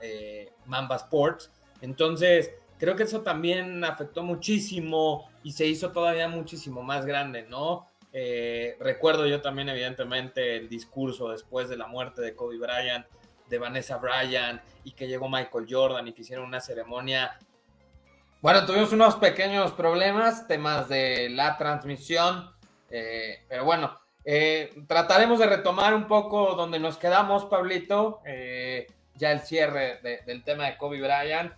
Mamba 0.67 0.97
Sports. 0.97 1.53
Entonces, 1.81 2.51
creo 2.79 2.97
que 2.97 3.05
eso 3.05 3.23
también 3.23 3.85
afectó 3.85 4.23
muchísimo 4.23 5.31
y 5.43 5.53
se 5.53 5.67
hizo 5.67 5.93
todavía 5.93 6.29
muchísimo 6.29 6.83
más 6.83 7.07
grande, 7.07 7.43
¿no? 7.49 7.89
Eh, 8.13 8.77
recuerdo 8.79 9.27
yo 9.27 9.41
también, 9.41 9.69
evidentemente, 9.71 10.57
el 10.57 10.69
discurso 10.69 11.31
después 11.31 11.69
de 11.69 11.77
la 11.77 11.87
muerte 11.87 12.21
de 12.21 12.35
Kobe 12.35 12.59
Bryant, 12.59 13.07
de 13.49 13.59
Vanessa 13.59 13.97
Bryant, 13.97 14.61
y 14.85 14.93
que 14.93 15.09
llegó 15.09 15.29
Michael 15.29 15.67
Jordan 15.69 16.07
y 16.09 16.13
que 16.13 16.23
hicieron 16.23 16.47
una 16.47 16.61
ceremonia. 16.61 17.39
Bueno, 18.43 18.67
tuvimos 18.67 18.93
unos 18.93 19.17
pequeños 19.17 19.73
problemas, 19.73 20.47
temas 20.47 20.89
de 20.89 21.31
la 21.31 21.57
transmisión, 21.57 22.51
eh, 22.91 23.45
pero 23.49 23.65
bueno, 23.65 23.99
eh, 24.25 24.75
trataremos 24.87 25.39
de 25.39 25.47
retomar 25.47 25.95
un 25.95 26.07
poco 26.07 26.55
donde 26.55 26.79
nos 26.79 26.99
quedamos, 26.99 27.47
Pablito, 27.47 28.21
ya 29.15 29.33
el 29.33 29.41
cierre 29.41 30.01
del 30.27 30.43
tema 30.45 30.67
de 30.67 30.77
Kobe 30.77 31.01
Bryant 31.01 31.53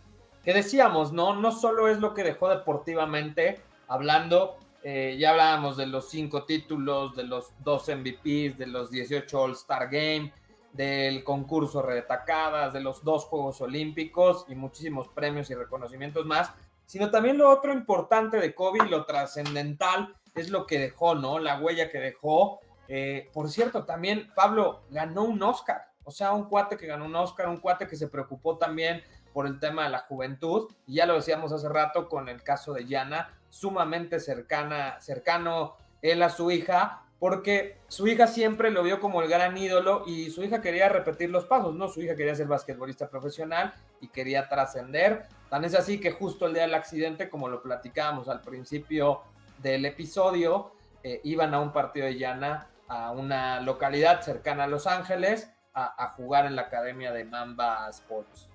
que 0.45 0.53
decíamos, 0.53 1.13
¿no? 1.13 1.35
No 1.35 1.53
solo 1.53 1.89
es 1.89 1.99
lo 1.99 2.13
que 2.15 2.23
dejó 2.23 2.49
deportivamente, 2.49 3.61
hablando, 3.89 4.59
eh, 4.83 5.17
ya 5.19 5.31
hablábamos 5.31 5.79
de 5.79 5.87
los 5.87 6.11
cinco 6.11 6.45
títulos, 6.45 7.17
de 7.17 7.25
los 7.25 7.53
dos 7.61 7.89
MVPs, 7.89 8.59
de 8.59 8.67
los 8.67 8.91
18 8.91 9.41
All-Star 9.41 9.89
Game, 9.91 10.33
del 10.75 11.25
concurso 11.25 11.81
Retacadas, 11.81 12.75
de 12.75 12.81
los 12.81 13.03
dos 13.03 13.25
Juegos 13.25 13.61
Olímpicos 13.63 14.45
y 14.49 14.55
muchísimos 14.55 15.09
premios 15.09 15.49
y 15.49 15.55
reconocimientos 15.55 16.27
más, 16.27 16.53
sino 16.85 17.11
también 17.11 17.39
lo 17.39 17.49
otro 17.49 17.73
importante 17.73 18.37
de 18.39 18.55
Kobe, 18.55 18.87
lo 18.91 19.07
trascendental, 19.07 20.15
es 20.35 20.51
lo 20.51 20.67
que 20.67 20.79
dejó, 20.79 21.15
¿no? 21.15 21.39
La 21.39 21.61
huella 21.61 21.91
que 21.91 21.99
dejó. 21.99 22.61
Eh, 22.89 23.31
por 23.33 23.49
cierto, 23.49 23.85
también 23.85 24.31
Pablo 24.35 24.83
ganó 24.91 25.23
un 25.25 25.43
Oscar, 25.43 25.87
o 26.05 26.11
sea, 26.11 26.33
un 26.33 26.45
cuate 26.45 26.77
que 26.77 26.87
ganó 26.87 27.07
un 27.07 27.17
Oscar, 27.17 27.49
un 27.49 27.57
cuate 27.57 27.87
que 27.87 27.97
se 27.97 28.09
preocupó 28.09 28.59
también 28.59 29.03
por 29.35 29.47
el 29.47 29.59
tema 29.61 29.85
de 29.85 29.91
la 29.91 29.99
juventud. 29.99 30.73
Y 30.87 30.95
ya 30.95 31.07
lo 31.07 31.17
decíamos 31.17 31.53
hace 31.53 31.69
rato 31.69 32.09
con 32.09 32.31
el 32.31 32.43
caso 32.43 32.73
de 32.73 32.87
Yana, 32.87 33.35
sumamente 33.51 34.21
cercana, 34.21 34.99
cercano 35.01 35.77
él 36.01 36.23
a 36.23 36.31
su 36.31 36.51
hija, 36.51 37.03
porque 37.19 37.79
su 37.89 38.07
hija 38.07 38.27
siempre 38.27 38.71
lo 38.71 38.83
vio 38.83 39.01
como 39.01 39.23
el 39.23 39.29
gran 39.29 39.57
ídolo 39.57 40.05
y 40.07 40.31
su 40.31 40.43
hija 40.43 40.61
quería 40.61 40.89
repetir 40.89 41.31
los 41.31 41.47
pasos, 41.47 41.75
¿no? 41.75 41.89
Su 41.89 42.01
hija 42.01 42.17
quería 42.17 42.35
ser 42.35 42.47
basquetbolista 42.47 43.09
profesional 43.09 43.75
y 44.01 44.09
quería 44.09 44.49
trascender. 44.49 45.27
Tan 45.51 45.65
es 45.65 45.75
así 45.75 45.99
que 45.99 46.13
justo 46.13 46.47
el 46.47 46.55
día 46.55 46.63
del 46.63 46.75
accidente, 46.75 47.29
como 47.29 47.49
lo 47.49 47.63
platicábamos 47.63 48.29
al 48.29 48.41
principio 48.41 49.23
del 49.59 49.85
episodio, 49.85 50.73
eh, 51.03 51.21
iban 51.25 51.55
a 51.55 51.61
un 51.61 51.73
partido 51.73 52.07
de 52.07 52.19
Yana 52.19 52.69
a 52.87 53.11
una 53.11 53.61
localidad 53.61 54.21
cercana 54.21 54.65
a 54.65 54.67
Los 54.67 54.87
Ángeles 54.87 55.51
a 55.77 56.11
jugar 56.11 56.47
en 56.47 56.55
la 56.55 56.63
academia 56.63 57.13
de 57.13 57.25
Mamba 57.25 57.89
Sports. 57.91 58.49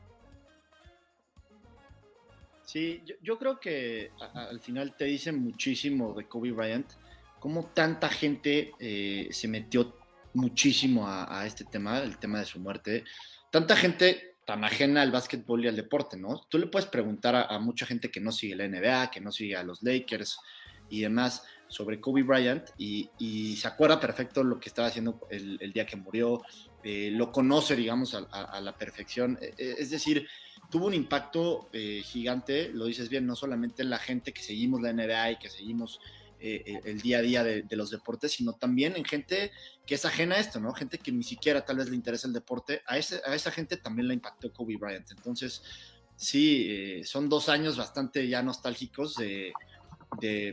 Sí, 2.71 3.01
yo, 3.23 3.39
creo 3.39 3.59
que 3.59 4.11
al 4.31 4.59
final 4.59 4.95
te 4.95 5.05
dice 5.05 5.31
muchísimo 5.31 6.13
de 6.13 6.27
Kobe 6.27 6.51
Bryant, 6.51 6.85
cómo 7.39 7.65
tanta 7.73 8.09
gente 8.09 8.73
eh, 8.79 9.27
se 9.31 9.47
metió 9.47 9.97
muchísimo 10.35 11.07
a, 11.07 11.47
este 11.47 11.65
tema, 11.65 11.97
el 11.97 12.19
tema 12.19 12.37
de 12.37 12.45
su 12.45 12.59
muerte. 12.59 13.05
Tanta 13.49 13.75
gente 13.75 14.35
tan 14.45 14.63
ajena 14.63 15.01
al 15.01 15.09
básquetbol 15.09 15.65
y 15.65 15.67
al 15.67 15.75
deporte, 15.75 16.15
¿no? 16.15 16.41
Tú 16.47 16.59
le 16.59 16.67
puedes 16.67 16.87
preguntar 16.87 17.47
a, 17.49 17.57
mucha 17.57 17.87
gente 17.87 18.11
que 18.11 18.19
no 18.19 18.31
sigue 18.31 18.55
la 18.55 18.67
NBA, 18.67 19.09
que 19.09 19.19
no 19.19 19.31
sigue 19.31 19.55
a 19.55 19.63
los 19.63 19.81
Lakers 19.81 20.37
y 20.89 21.01
demás 21.01 21.43
sobre 21.69 21.99
Kobe 21.99 22.21
Bryant 22.21 22.69
y, 22.77 23.09
se 23.59 23.67
acuerda 23.67 23.99
perfecto 23.99 24.43
lo 24.43 24.59
que 24.59 24.69
estaba 24.69 24.89
haciendo 24.89 25.19
el, 25.31 25.73
día 25.73 25.87
que 25.87 25.95
murió, 25.95 26.43
eh, 26.83 27.09
lo 27.11 27.31
conoce, 27.31 27.75
digamos, 27.75 28.13
a, 28.13 28.61
la 28.61 28.77
perfección. 28.77 29.39
E, 29.41 29.55
e, 29.57 29.75
es 29.79 29.89
decir, 29.89 30.27
tuvo 30.69 30.87
un 30.87 30.93
impacto 30.93 31.69
eh, 31.73 32.01
gigante, 32.03 32.69
lo 32.69 32.85
dices 32.85 33.09
bien, 33.09 33.25
no 33.25 33.35
solamente 33.35 33.81
en 33.81 33.89
la 33.89 33.97
gente 33.97 34.31
que 34.31 34.41
seguimos 34.41 34.81
la 34.81 34.93
NBA 34.93 35.31
y 35.31 35.39
que 35.39 35.49
seguimos 35.49 35.99
eh, 36.39 36.63
eh, 36.65 36.81
el 36.85 37.01
día 37.01 37.17
a 37.17 37.21
día 37.21 37.43
de, 37.43 37.65
los 37.75 37.89
deportes, 37.89 38.33
sino 38.33 38.53
también 38.53 38.95
en 38.95 39.03
gente 39.03 39.51
que 39.85 39.95
es 39.95 40.05
ajena 40.05 40.35
a 40.35 40.39
esto, 40.39 40.59
¿no? 40.59 40.73
Gente 40.73 40.99
que 40.99 41.11
ni 41.11 41.23
siquiera 41.23 41.65
tal 41.65 41.77
vez 41.77 41.89
le 41.89 41.95
interesa 41.95 42.27
el 42.27 42.33
deporte, 42.33 42.81
a, 42.85 42.97
ese, 42.97 43.21
a 43.25 43.33
esa 43.33 43.51
gente 43.51 43.77
también 43.77 44.07
la 44.07 44.13
impactó 44.13 44.53
Kobe 44.53 44.77
Bryant. 44.77 45.11
Entonces, 45.11 45.63
sí, 46.15 47.03
son 47.03 47.27
dos 47.27 47.49
años 47.49 47.75
bastante 47.75 48.27
ya 48.27 48.43
nostálgicos 48.43 49.15
de, 49.15 49.53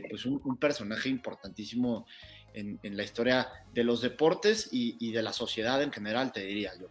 pues 0.09 0.25
un, 0.25 0.57
personaje 0.57 1.09
importantísimo 1.09 2.05
en, 2.53 2.79
la 2.97 3.03
historia 3.03 3.47
de 3.71 3.83
los 3.83 4.01
deportes 4.01 4.69
y 4.71 5.11
de 5.11 5.21
la 5.21 5.31
sociedad 5.31 5.81
en 5.83 5.91
general, 5.91 6.31
te 6.31 6.43
diría 6.43 6.71
yo. 6.79 6.89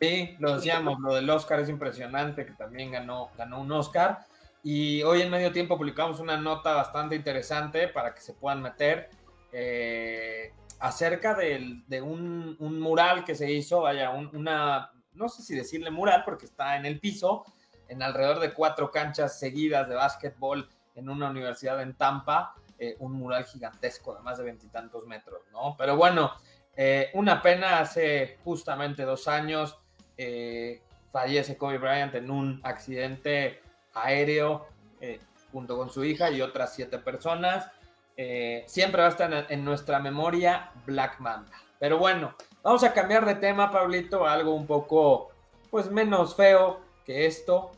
Sí, 0.00 0.36
lo 0.38 0.54
decíamos, 0.54 1.00
lo 1.00 1.14
del 1.14 1.28
Oscar 1.28 1.60
es 1.60 1.68
impresionante, 1.68 2.46
que 2.46 2.52
también 2.52 2.92
ganó, 2.92 3.30
ganó 3.36 3.60
un 3.60 3.72
Oscar. 3.72 4.20
Y 4.62 5.02
hoy 5.02 5.22
en 5.22 5.30
medio 5.30 5.52
tiempo 5.52 5.76
publicamos 5.76 6.20
una 6.20 6.36
nota 6.36 6.74
bastante 6.74 7.16
interesante 7.16 7.88
para 7.88 8.14
que 8.14 8.20
se 8.20 8.34
puedan 8.34 8.62
meter 8.62 9.10
eh, 9.52 10.52
acerca 10.80 11.34
de 11.34 12.02
un, 12.02 12.56
mural 12.80 13.24
que 13.24 13.34
se 13.34 13.50
hizo, 13.50 13.82
vaya, 13.82 14.10
una, 14.10 14.92
no 15.14 15.28
sé 15.28 15.42
si 15.42 15.54
decirle 15.56 15.90
mural 15.90 16.22
porque 16.24 16.46
está 16.46 16.76
en 16.76 16.86
el 16.86 17.00
piso, 17.00 17.44
en 17.88 18.02
alrededor 18.02 18.38
de 18.40 18.52
cuatro 18.52 18.90
canchas 18.90 19.38
seguidas 19.38 19.88
de 19.88 19.94
básquetbol 19.94 20.68
en 20.94 21.08
una 21.08 21.30
universidad 21.30 21.80
en 21.80 21.94
Tampa, 21.94 22.54
eh, 22.78 22.96
un 23.00 23.12
mural 23.12 23.44
gigantesco 23.44 24.14
de 24.14 24.22
más 24.22 24.38
de 24.38 24.44
veintitantos 24.44 25.06
metros, 25.06 25.40
¿no? 25.52 25.74
Pero 25.76 25.96
bueno, 25.96 26.32
eh, 26.76 27.10
una 27.14 27.42
pena 27.42 27.80
hace 27.80 28.38
justamente 28.44 29.02
dos 29.02 29.26
años 29.26 29.78
eh, 30.18 30.82
fallece 31.12 31.56
Kobe 31.56 31.78
Bryant 31.78 32.14
en 32.14 32.30
un 32.30 32.60
accidente 32.64 33.62
aéreo 33.94 34.66
eh, 35.00 35.20
junto 35.52 35.76
con 35.76 35.90
su 35.90 36.04
hija 36.04 36.30
y 36.30 36.42
otras 36.42 36.74
siete 36.74 36.98
personas. 36.98 37.70
eh, 38.16 38.64
siempre 38.66 39.00
va 39.00 39.06
a 39.06 39.10
estar 39.10 39.46
en, 39.48 39.64
nuestra 39.64 40.00
memoria 40.00 40.72
Black 40.84 41.20
Mamba. 41.20 41.52
Pero 41.78 41.98
bueno, 41.98 42.34
vamos 42.62 42.82
a 42.82 42.92
cambiar 42.92 43.24
de 43.24 43.36
tema, 43.36 43.70
Pablito, 43.70 44.26
algo 44.26 44.54
un 44.54 44.66
poco, 44.66 45.30
pues 45.70 45.90
menos 45.90 46.34
feo 46.34 46.80
que 47.06 47.26
esto. 47.26 47.70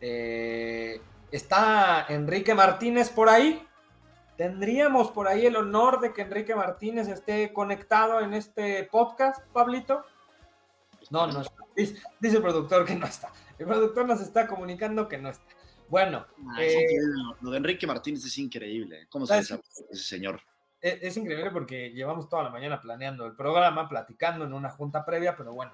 Está 0.00 2.06
Enrique 2.08 2.54
Martínez 2.54 3.10
por 3.10 3.28
ahí. 3.28 3.66
¿Tendríamos 4.36 5.10
por 5.10 5.28
ahí 5.28 5.44
el 5.44 5.56
honor 5.56 6.00
de 6.00 6.12
que 6.12 6.22
Enrique 6.22 6.54
Martínez 6.54 7.08
esté 7.08 7.52
conectado 7.52 8.20
en 8.20 8.32
este 8.32 8.84
podcast, 8.84 9.44
Pablito? 9.52 10.04
No, 11.10 11.26
no 11.26 11.42
está. 11.42 11.59
Dice, 12.20 12.36
el 12.36 12.42
productor 12.42 12.84
que 12.84 12.94
no 12.94 13.06
está. 13.06 13.32
El 13.58 13.66
productor 13.66 14.06
nos 14.06 14.20
está 14.20 14.46
comunicando 14.46 15.08
que 15.08 15.18
no 15.18 15.30
está. 15.30 15.44
Bueno. 15.88 16.26
Ah, 16.50 16.62
eh, 16.62 16.86
lo 17.40 17.50
de 17.50 17.56
Enrique 17.56 17.86
Martínez 17.86 18.24
es 18.24 18.38
increíble. 18.38 19.06
¿Cómo 19.08 19.26
se 19.26 19.38
ese 19.38 19.58
señor? 19.92 20.40
Es, 20.80 21.16
increíble 21.16 21.50
porque 21.50 21.90
llevamos 21.90 22.28
toda 22.28 22.44
la 22.44 22.50
mañana 22.50 22.80
planeando 22.80 23.26
el 23.26 23.34
programa, 23.34 23.88
platicando 23.88 24.44
en 24.44 24.54
una 24.54 24.70
junta 24.70 25.04
previa, 25.04 25.36
pero 25.36 25.52
bueno. 25.52 25.72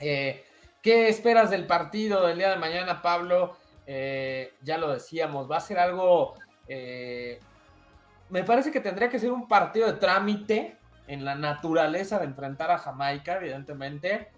Eh, 0.00 0.44
¿Qué 0.82 1.08
esperas 1.08 1.50
del 1.50 1.66
partido 1.66 2.26
del 2.26 2.38
día 2.38 2.50
de 2.50 2.56
mañana, 2.56 3.00
Pablo? 3.00 3.56
Eh, 3.86 4.54
ya 4.62 4.78
lo 4.78 4.92
decíamos, 4.92 5.50
va 5.50 5.58
a 5.58 5.60
ser 5.60 5.78
algo... 5.78 6.34
me 6.68 8.42
parece 8.44 8.72
que 8.72 8.80
tendría 8.80 9.08
que 9.08 9.18
ser 9.18 9.30
un 9.30 9.46
partido 9.46 9.86
de 9.86 9.94
trámite 9.94 10.78
en 11.06 11.24
la 11.24 11.34
naturaleza 11.34 12.18
de 12.18 12.24
enfrentar 12.24 12.70
a 12.70 12.78
Jamaica, 12.78 13.36
evidentemente, 13.36 14.30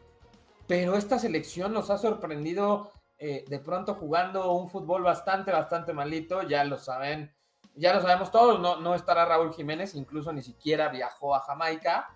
pero 0.67 0.97
esta 0.97 1.19
selección 1.19 1.73
nos 1.73 1.91
ha 1.91 1.99
sorprendido 1.99 2.93
eh, 3.19 3.45
de 3.49 3.59
pronto 3.59 3.95
jugando 3.95 4.53
un 4.53 4.69
fútbol 4.69 5.03
bastante, 5.03 5.51
bastante 5.51 5.93
malito, 5.93 6.43
ya 6.43 6.65
lo 6.65 6.77
saben, 6.77 7.35
ya 7.75 7.95
lo 7.95 8.03
sabemos 8.03 8.31
todos, 8.31 8.61
no, 8.61 8.81
no 8.81 8.95
estará 8.95 9.25
Raúl 9.25 9.55
Jiménez, 9.55 9.95
incluso 9.95 10.33
ni 10.33 10.43
siquiera 10.43 10.89
viajó 10.89 11.35
a 11.35 11.41
Jamaica. 11.41 12.11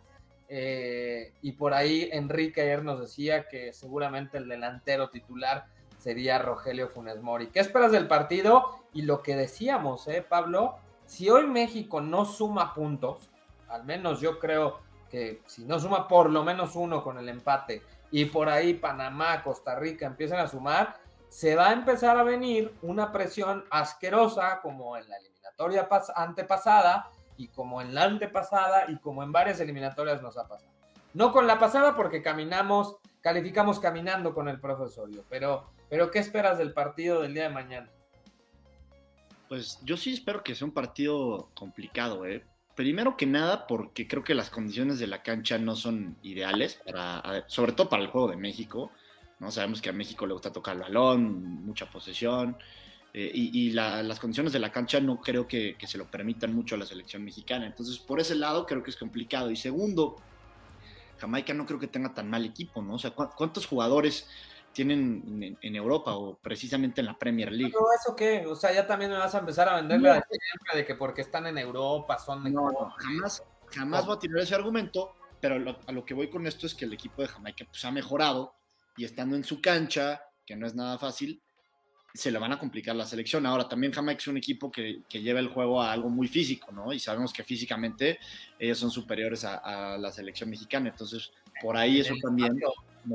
Eh, 0.53 1.33
y 1.43 1.53
por 1.53 1.75
ahí 1.75 2.09
Enrique 2.13 2.61
ayer 2.61 2.83
nos 2.83 3.01
decía 3.01 3.47
que 3.49 3.73
seguramente 3.73 4.37
el 4.37 4.49
delantero 4.49 5.09
titular 5.09 5.67
sería 5.97 6.41
Rogelio 6.41 6.89
Funes 6.89 7.23
Mori. 7.23 7.49
¿Qué 7.49 7.61
esperas 7.61 7.93
del 7.93 8.09
partido? 8.09 8.81
Y 8.93 9.03
lo 9.03 9.23
que 9.23 9.37
decíamos, 9.37 10.09
¿eh, 10.09 10.25
Pablo? 10.29 10.77
Si 11.07 11.31
hoy 11.31 11.47
México 11.47 12.01
no 12.01 12.25
suma 12.25 12.75
puntos, 12.75 13.31
al 13.69 13.85
menos 13.85 14.21
yo 14.21 14.39
creo 14.39 14.81
que 15.11 15.43
si 15.47 15.65
no 15.65 15.79
suma 15.79 16.09
por 16.09 16.31
lo 16.31 16.45
menos 16.45 16.77
uno 16.77 17.03
con 17.03 17.19
el 17.19 17.29
empate 17.29 17.83
y 18.11 18.27
por 18.27 18.49
ahí 18.49 18.75
Panamá, 18.75 19.43
Costa 19.43 19.75
Rica 19.75 20.07
empiezan 20.07 20.39
a 20.39 20.49
sumar, 20.49 20.97
se 21.29 21.55
va 21.55 21.69
a 21.69 21.73
empezar 21.73 22.17
a 22.17 22.23
venir 22.23 22.75
una 22.83 23.13
presión 23.13 23.65
asquerosa 23.71 24.61
como 24.63 24.97
en 24.97 25.09
la 25.09 25.17
eliminatoria 25.17 25.89
antepasada 26.17 27.11
y 27.37 27.49
como 27.49 27.81
en 27.81 27.95
la 27.95 28.05
antepasada 28.05 28.85
y 28.89 28.99
como 28.99 29.23
en 29.23 29.33
varias 29.33 29.61
eliminatorias 29.61 30.23
nos 30.23 30.37
ha 30.39 30.49
pasado. 30.49 30.71
No 31.15 31.33
con 31.33 31.47
la 31.47 31.59
pasada 31.59 31.97
porque 31.97 32.23
caminamos, 32.23 32.97
calificamos 33.21 33.81
caminando 33.81 34.35
con 34.35 34.49
el 34.49 34.61
profesorio, 34.61 35.25
pero, 35.29 35.71
pero 35.89 36.11
¿qué 36.11 36.19
esperas 36.19 36.59
del 36.59 36.73
partido 36.73 37.23
del 37.23 37.35
día 37.35 37.45
de 37.45 37.55
mañana? 37.55 37.91
Pues 39.49 39.81
yo 39.83 39.97
sí 39.97 40.15
espero 40.15 40.45
que 40.45 40.55
sea 40.55 40.67
un 40.67 40.75
partido 40.75 41.51
complicado, 41.55 42.25
¿eh? 42.27 42.45
Primero 42.81 43.15
que 43.15 43.27
nada, 43.27 43.67
porque 43.67 44.09
creo 44.09 44.25
que 44.25 44.35
las 44.35 44.49
condiciones 44.49 44.99
de 44.99 45.07
la 45.07 45.23
cancha 45.23 45.59
no 45.59 45.77
son 45.77 46.17
ideales, 46.23 46.81
para, 46.83 47.45
sobre 47.47 47.73
todo 47.73 47.91
para 47.91 48.03
el 48.03 48.09
juego 48.09 48.29
de 48.29 48.39
México. 48.39 48.91
¿no? 49.39 49.51
Sabemos 49.51 49.83
que 49.83 49.91
a 49.91 49.93
México 49.93 50.27
le 50.27 50.33
gusta 50.33 50.51
tocar 50.51 50.77
el 50.77 50.81
balón, 50.81 51.63
mucha 51.67 51.91
posesión, 51.91 52.57
eh, 53.13 53.31
y, 53.35 53.73
las 53.73 54.19
condiciones 54.19 54.55
de 54.55 54.61
la 54.61 54.73
cancha 54.73 54.99
no 54.99 55.21
creo 55.21 55.47
que, 55.47 55.77
se 55.87 55.99
lo 55.99 56.11
permitan 56.11 56.55
mucho 56.55 56.75
a 56.75 56.79
la 56.79 56.87
selección 56.87 57.23
mexicana. 57.23 57.67
Entonces, 57.67 57.99
por 57.99 58.19
ese 58.19 58.35
lado, 58.35 58.65
creo 58.65 58.83
que 58.83 58.89
es 58.89 58.97
complicado. 58.97 59.51
Y 59.51 59.57
segundo, 59.57 60.17
Jamaica 61.19 61.53
no 61.53 61.67
creo 61.67 61.79
que 61.79 61.87
tenga 61.87 62.15
tan 62.15 62.31
mal 62.31 62.47
equipo, 62.47 62.81
¿no? 62.81 62.95
O 62.95 62.99
sea, 62.99 63.11
¿cuántos 63.11 63.67
jugadores 63.67 64.27
tienen 64.73 65.59
en, 65.61 65.77
Europa 65.77 66.15
o 66.15 66.37
precisamente 66.39 67.01
en 67.01 67.07
la 67.07 67.19
Premier 67.19 67.51
League. 67.51 67.73
¿Pero 67.73 67.87
eso 67.99 68.15
qué? 68.17 68.47
O 68.47 68.55
sea, 68.55 68.73
ya 68.73 68.87
también 68.87 69.11
me 69.11 69.17
vas 69.17 69.35
a 69.35 69.39
empezar 69.39 69.69
a 69.69 69.77
vender 69.77 70.01
la 70.01 70.25
de 70.75 70.85
que 70.85 70.95
porque 70.95 71.23
están 71.23 71.47
en 71.47 71.59
Europa 71.59 72.19
son 72.19 72.43
mejor. 72.43 72.73
No, 72.73 72.91
jamás, 72.91 73.43
jamás 73.71 74.07
voy 74.07 74.17
a 74.17 74.19
tirar 74.19 74.39
ese 74.39 74.55
argumento, 74.55 75.15
pero 75.41 75.57
a 75.87 75.93
lo 75.93 76.05
que 76.05 76.15
voy 76.15 76.31
con 76.31 76.47
esto 76.47 76.67
es 76.67 76.75
que 76.75 76.85
el 76.85 76.93
equipo 76.93 77.23
de 77.23 77.29
Jamaica 77.29 77.65
pues, 77.69 77.85
ha 77.85 77.91
mejorado 77.91 78.55
y 78.97 79.05
estando 79.05 79.37
en 79.37 79.45
su 79.45 79.61
cancha, 79.61 80.23
que 80.47 80.57
no 80.57 80.67
es 80.67 80.75
nada 80.75 80.99
fácil, 80.99 81.43
se 82.13 82.31
le 82.31 82.39
van 82.39 82.53
a 82.53 82.59
complicar 82.59 82.95
la 82.97 83.07
selección. 83.07 83.47
Ahora, 83.47 83.69
también 83.69 83.93
Jamaica 83.93 84.19
es 84.19 84.27
un 84.27 84.37
equipo 84.37 84.71
que, 84.71 85.03
que, 85.09 85.23
lleva 85.23 85.39
el 85.39 85.49
juego 85.49 85.81
a 85.81 85.93
algo 85.93 86.09
muy 86.09 86.27
físico, 86.29 86.73
¿no? 86.73 86.93
Y 86.93 86.99
sabemos 86.99 87.33
que 87.33 87.45
físicamente 87.45 88.19
ellos 88.59 88.79
son 88.79 88.91
superiores 88.91 89.45
a, 89.45 89.97
la 89.97 90.11
selección 90.11 90.51
mexicana. 90.51 90.89
Entonces, 90.89 91.33
por 91.63 91.77
ahí 91.77 92.01
eso 92.01 92.15
también. 92.21 92.59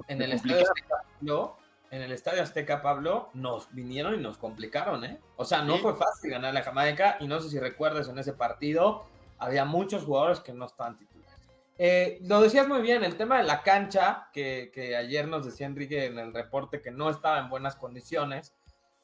En 0.07 0.21
el 0.21 0.33
estadio 0.33 0.63
Azteca, 0.63 1.03
¿no? 1.21 1.57
En 1.91 2.01
el 2.01 2.11
estadio 2.11 2.43
Azteca, 2.43 2.81
Pablo, 2.81 3.29
nos 3.33 3.73
vinieron 3.73 4.15
y 4.15 4.17
nos 4.17 4.37
complicaron, 4.37 5.03
¿eh? 5.05 5.19
O 5.37 5.45
sea, 5.45 5.61
no 5.61 5.77
fue 5.77 5.95
fácil 5.95 6.31
ganarle 6.31 6.59
a 6.59 6.63
Jamaica. 6.63 7.17
Y 7.19 7.27
no 7.27 7.39
sé 7.39 7.49
si 7.49 7.59
recuerdas 7.59 8.07
en 8.07 8.17
ese 8.17 8.33
partido, 8.33 9.05
había 9.37 9.65
muchos 9.65 10.03
jugadores 10.03 10.39
que 10.39 10.53
no 10.53 10.65
estaban 10.65 10.97
titulares. 10.97 11.35
Eh, 11.77 12.19
lo 12.23 12.41
decías 12.41 12.67
muy 12.67 12.81
bien, 12.81 13.03
el 13.03 13.17
tema 13.17 13.37
de 13.37 13.43
la 13.43 13.61
cancha, 13.61 14.29
que, 14.33 14.71
que 14.73 14.95
ayer 14.95 15.27
nos 15.27 15.45
decía 15.45 15.67
Enrique 15.67 16.05
en 16.05 16.17
el 16.19 16.33
reporte 16.33 16.81
que 16.81 16.91
no 16.91 17.09
estaba 17.09 17.39
en 17.39 17.49
buenas 17.49 17.75
condiciones 17.75 18.53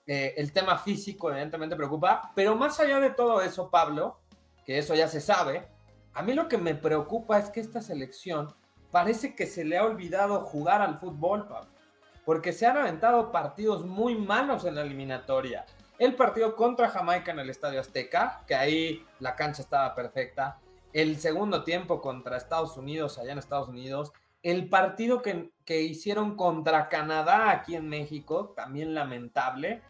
eh, 0.08 0.34
el 0.38 0.52
tema 0.52 0.78
físico 0.78 1.30
evidentemente 1.30 1.76
preocupa, 1.76 2.32
pero 2.36 2.56
más 2.56 2.80
allá 2.80 3.00
de 3.00 3.12
todo 3.12 3.42
eso, 3.42 3.70
Pablo, 3.70 4.20
que 4.66 4.78
eso 4.78 4.96
ya 4.96 5.08
se 5.08 5.22
sabe, 5.22 5.68
a 6.14 6.24
mí 6.24 6.34
lo 6.34 6.48
que 6.48 6.58
me 6.58 6.76
preocupa 6.76 7.38
es 7.38 7.50
que 7.50 7.60
esta 7.60 7.82
selección 7.82 8.54
parece 8.92 9.36
que 9.36 9.46
se 9.46 9.66
le 9.66 9.78
ha 9.78 9.86
olvidado 9.86 10.42
jugar 10.42 10.82
al 10.82 11.00
fútbol, 11.00 11.48
Pablo, 11.48 11.70
porque 12.26 12.54
se 12.54 12.66
han 12.66 12.78
aventado 12.78 13.32
partidos 13.32 13.86
muy 13.86 14.16
malos 14.16 14.66
en 14.66 14.76
la 14.76 14.82
eliminatoria. 14.82 15.66
El 15.98 16.16
partido 16.16 16.56
contra 16.56 16.90
Jamaica 16.90 17.32
en 17.32 17.40
el 17.40 17.50
Estadio 17.50 17.80
Azteca, 17.80 18.44
que 18.48 18.56
ahí 18.56 19.06
la 19.20 19.36
cancha 19.36 19.62
estaba 19.62 19.94
perfecta. 19.96 20.60
El 20.94 21.18
segundo 21.18 21.64
tiempo 21.64 22.02
contra 22.02 22.38
Estados 22.38 22.76
Unidos, 22.76 23.18
allá 23.18 23.34
en 23.34 23.38
Estados 23.38 23.70
Unidos. 23.70 24.12
El 24.44 24.68
partido 24.68 25.22
que, 25.22 25.52
que 25.64 25.82
hicieron 25.84 26.36
contra 26.36 26.90
Canadá 26.90 27.52
aquí 27.52 27.76
en 27.76 27.88
México, 27.88 28.54
también 28.56 28.96
lamentable. 28.96 29.84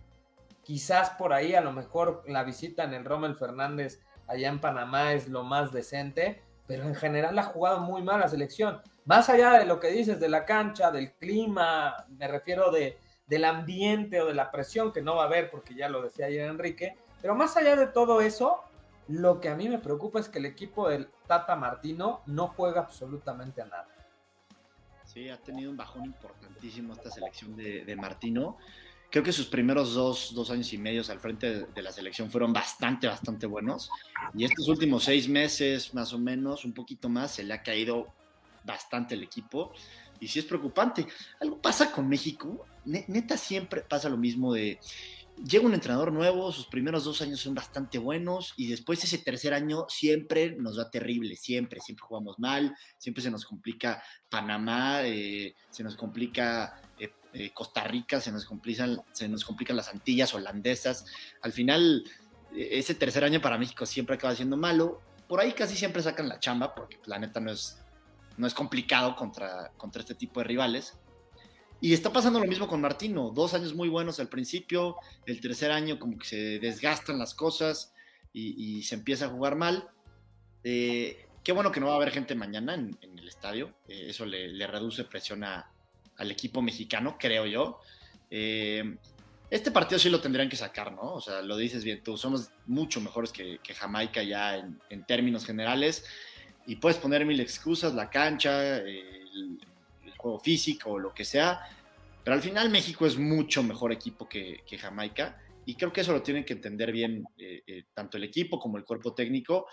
Quizás 0.64 1.12
por 1.12 1.34
ahí 1.34 1.56
a 1.56 1.62
lo 1.62 1.72
mejor 1.72 2.24
la 2.28 2.44
visita 2.44 2.84
en 2.84 2.94
el 2.94 3.06
Rommel 3.06 3.36
Fernández 3.36 4.02
allá 4.32 4.50
en 4.50 4.60
Panamá 4.60 5.14
es 5.14 5.28
lo 5.28 5.44
más 5.44 5.72
decente, 5.72 6.42
pero 6.72 6.88
en 6.88 6.96
general 6.96 7.38
ha 7.38 7.44
jugado 7.44 7.82
muy 7.82 8.02
mal 8.02 8.22
la 8.22 8.30
selección. 8.30 8.80
Más 9.04 9.28
allá 9.28 9.60
de 9.60 9.66
lo 9.66 9.82
que 9.82 9.90
dices 9.90 10.22
de 10.22 10.30
la 10.30 10.46
cancha, 10.46 10.90
del 10.90 11.12
clima, 11.16 12.06
me 12.18 12.30
refiero 12.30 12.72
de, 12.72 12.98
del 13.28 13.44
ambiente 13.44 14.22
o 14.22 14.28
de 14.28 14.34
la 14.34 14.52
presión 14.52 14.94
que 14.94 15.02
no 15.02 15.18
va 15.18 15.24
a 15.24 15.26
haber, 15.26 15.52
porque 15.52 15.76
ya 15.76 15.90
lo 15.90 16.02
decía 16.02 16.28
ayer 16.28 16.48
Enrique, 16.48 16.96
pero 17.22 17.36
más 17.36 17.58
allá 17.58 17.76
de 17.76 17.88
todo 17.88 18.22
eso, 18.22 18.62
lo 19.10 19.42
que 19.42 19.50
a 19.50 19.56
mí 19.56 19.68
me 19.68 19.80
preocupa 19.80 20.22
es 20.22 20.30
que 20.30 20.40
el 20.40 20.46
equipo 20.46 20.88
del 20.88 21.10
Tata 21.28 21.58
Martino 21.58 22.22
no 22.26 22.48
juega 22.48 22.80
absolutamente 22.80 23.62
a 23.62 23.66
nada. 23.66 23.90
Sí, 25.04 25.28
ha 25.28 25.36
tenido 25.36 25.72
un 25.72 25.76
bajón 25.76 26.06
importantísimo 26.06 26.94
esta 26.94 27.12
selección 27.12 27.54
de, 27.58 27.84
de 27.84 27.96
Martino 27.98 28.58
creo 29.12 29.24
que 29.24 29.34
sus 29.34 29.48
primeros 29.48 29.94
dos, 29.94 30.34
dos 30.34 30.50
años 30.50 30.72
y 30.72 30.78
medio 30.78 31.04
al 31.10 31.20
frente 31.20 31.66
de, 31.66 31.82
la 31.82 31.92
selección 31.92 32.32
fueron 32.32 32.54
bastante, 32.54 33.08
bastante 33.08 33.46
buenos. 33.46 33.92
Y 34.34 34.46
estos 34.46 34.68
últimos 34.70 35.04
seis 35.04 35.28
meses, 35.28 35.94
más 35.94 36.14
o 36.14 36.18
menos, 36.18 36.64
un 36.64 36.74
poquito 36.74 37.10
más, 37.10 37.36
se 37.36 37.44
le 37.44 37.54
ha 37.54 37.62
caído 37.62 38.08
bastante 38.64 39.16
el 39.16 39.24
equipo. 39.24 39.74
Y 40.20 40.28
sí 40.30 40.40
es 40.40 40.46
preocupante. 40.46 41.06
Algo 41.42 41.62
pasa 41.62 41.92
con 41.92 42.08
México. 42.08 42.66
Neta 42.86 43.38
siempre 43.38 43.82
pasa 43.82 44.08
lo 44.10 44.18
mismo 44.18 44.54
de... 44.54 44.80
Llega 45.44 45.66
un 45.66 45.74
entrenador 45.74 46.12
nuevo, 46.12 46.52
sus 46.52 46.68
primeros 46.68 47.04
dos 47.04 47.22
años 47.22 47.40
son 47.40 47.56
bastante 47.56 47.98
buenos 47.98 48.54
y 48.58 48.68
después 48.68 49.04
ese 49.04 49.18
tercer 49.18 49.54
año 49.54 49.86
siempre 49.88 50.56
nos 50.56 50.78
va 50.78 50.92
terrible, 50.92 51.36
siempre, 51.36 51.80
siempre 51.80 52.06
jugamos 52.06 52.38
mal, 52.38 52.76
siempre 52.98 53.24
se 53.24 53.32
nos 53.32 53.46
complica 53.46 54.04
Panamá, 54.30 55.02
eh, 55.04 55.56
se 55.72 55.84
nos 55.84 55.96
complica 55.96 56.80
eh, 57.00 57.10
eh, 57.34 57.52
Costa 57.54 57.84
Rica, 57.86 58.20
se 58.20 58.32
nos, 58.32 58.46
complican, 58.46 59.02
se 59.12 59.30
nos 59.30 59.46
complican 59.46 59.78
las 59.78 59.88
Antillas 59.88 60.34
holandesas. 60.34 61.06
Al 61.42 61.54
final, 61.54 62.04
eh, 62.54 62.70
ese 62.74 62.94
tercer 62.94 63.24
año 63.24 63.42
para 63.42 63.58
México 63.58 63.86
siempre 63.86 64.16
acaba 64.16 64.36
siendo 64.36 64.58
malo. 64.58 65.02
Por 65.28 65.40
ahí 65.40 65.54
casi 65.54 65.78
siempre 65.78 66.04
sacan 66.04 66.28
la 66.28 66.40
chamba, 66.40 66.76
porque 66.76 67.00
la 67.06 67.20
neta 67.20 67.40
no 67.40 67.52
es, 67.52 67.78
no 68.38 68.48
es 68.48 68.54
complicado 68.54 69.16
contra, 69.16 69.72
contra 69.78 70.02
este 70.02 70.16
tipo 70.16 70.42
de 70.42 70.46
rivales. 70.46 70.98
Y 71.80 71.94
está 71.94 72.12
pasando 72.12 72.40
lo 72.40 72.46
mismo 72.46 72.68
con 72.68 72.82
Martino. 72.82 73.32
Dos 73.34 73.54
años 73.54 73.74
muy 73.74 73.88
buenos 73.88 74.20
al 74.20 74.28
principio, 74.28 74.98
el 75.26 75.40
tercer 75.40 75.72
año 75.72 75.98
como 75.98 76.18
que 76.18 76.28
se 76.28 76.60
desgastan 76.60 77.18
las 77.18 77.34
cosas 77.34 77.94
y, 78.34 78.84
se 78.84 78.96
empieza 78.96 79.26
a 79.26 79.30
jugar 79.30 79.56
mal. 79.56 79.90
Eh, 80.64 81.28
qué 81.44 81.54
bueno 81.54 81.72
que 81.72 81.80
no 81.80 81.88
va 81.88 81.94
a 81.94 81.96
haber 81.96 82.12
gente 82.12 82.36
mañana 82.36 82.76
en, 82.76 82.98
el 83.02 83.28
estadio. 83.28 83.74
eso 83.88 84.26
le, 84.26 84.50
le, 84.50 84.68
reduce 84.68 85.06
presión 85.06 85.44
a, 85.44 85.72
al 86.22 86.30
equipo 86.30 86.62
mexicano, 86.62 87.18
creo 87.20 87.48
yo. 87.48 87.80
Eh, 88.30 88.96
este 89.50 89.72
partido 89.72 89.98
sí 89.98 90.10
lo 90.10 90.22
tendrían 90.22 90.48
que 90.48 90.56
sacar, 90.56 90.94
¿no? 90.94 91.16
O 91.16 91.20
sea, 91.20 91.42
lo 91.42 91.58
dices 91.58 91.84
bien 91.84 92.04
tú, 92.04 92.16
somos 92.16 92.52
mucho 92.68 93.02
mejores 93.02 93.32
que, 93.32 93.60
Jamaica 93.74 94.22
ya 94.22 94.56
en, 94.56 95.04
términos 95.06 95.46
generales 95.46 96.06
y 96.68 96.76
puedes 96.76 97.00
poner 97.00 97.26
mil 97.26 97.40
excusas, 97.40 97.96
la 97.96 98.10
cancha, 98.10 98.78
el, 98.78 99.60
juego 100.16 100.38
físico 100.38 101.00
lo 101.00 101.16
que 101.16 101.26
sea, 101.26 101.62
pero 102.24 102.36
al 102.36 102.44
final 102.44 102.70
México 102.70 103.08
es 103.08 103.18
mucho 103.18 103.64
mejor 103.64 103.92
equipo 103.92 104.30
que, 104.30 104.62
Jamaica 104.80 105.42
y 105.66 105.74
creo 105.74 105.92
que 105.92 106.02
eso 106.02 106.14
lo 106.14 106.22
tienen 106.22 106.46
que 106.46 106.54
entender 106.54 106.92
bien 106.92 107.26
eh, 107.40 107.64
eh, 107.66 107.84
tanto 107.96 108.18
el 108.18 108.24
equipo 108.26 108.60
como 108.60 108.78
el 108.78 108.84
cuerpo 108.84 109.14
técnico. 109.14 109.68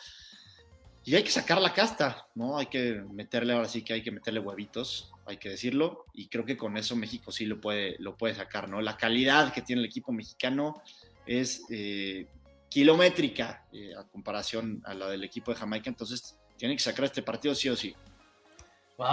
Y 1.04 1.14
hay 1.14 1.22
que 1.22 1.30
sacar 1.30 1.60
la 1.60 1.72
casta, 1.72 2.26
¿no? 2.34 2.58
Hay 2.58 2.66
que 2.66 3.02
meterle, 3.12 3.54
ahora 3.54 3.68
sí 3.68 3.82
que 3.82 3.94
hay 3.94 4.02
que 4.02 4.10
meterle 4.10 4.40
huevitos, 4.40 5.10
hay 5.28 5.36
que 5.36 5.50
decirlo, 5.50 6.06
y 6.12 6.28
creo 6.28 6.44
que 6.44 6.56
con 6.56 6.76
eso 6.76 6.96
México 6.96 7.30
sí 7.32 7.46
lo 7.46 7.60
puede, 7.60 7.96
lo 7.98 8.16
puede 8.16 8.34
sacar, 8.34 8.68
¿no? 8.68 8.80
La 8.80 8.96
calidad 8.96 9.52
que 9.52 9.62
tiene 9.62 9.80
el 9.80 9.86
equipo 9.86 10.12
mexicano 10.12 10.82
es 11.26 11.64
eh, 11.70 12.26
kilométrica 12.68 13.66
eh, 13.72 13.94
a 13.96 14.04
comparación 14.04 14.82
a 14.84 14.94
la 14.94 15.08
del 15.08 15.24
equipo 15.24 15.52
de 15.52 15.58
Jamaica, 15.58 15.90
entonces 15.90 16.38
tiene 16.56 16.74
que 16.74 16.82
sacar 16.82 17.04
este 17.04 17.22
partido 17.22 17.54
sí 17.54 17.68
o 17.68 17.76
sí. 17.76 17.94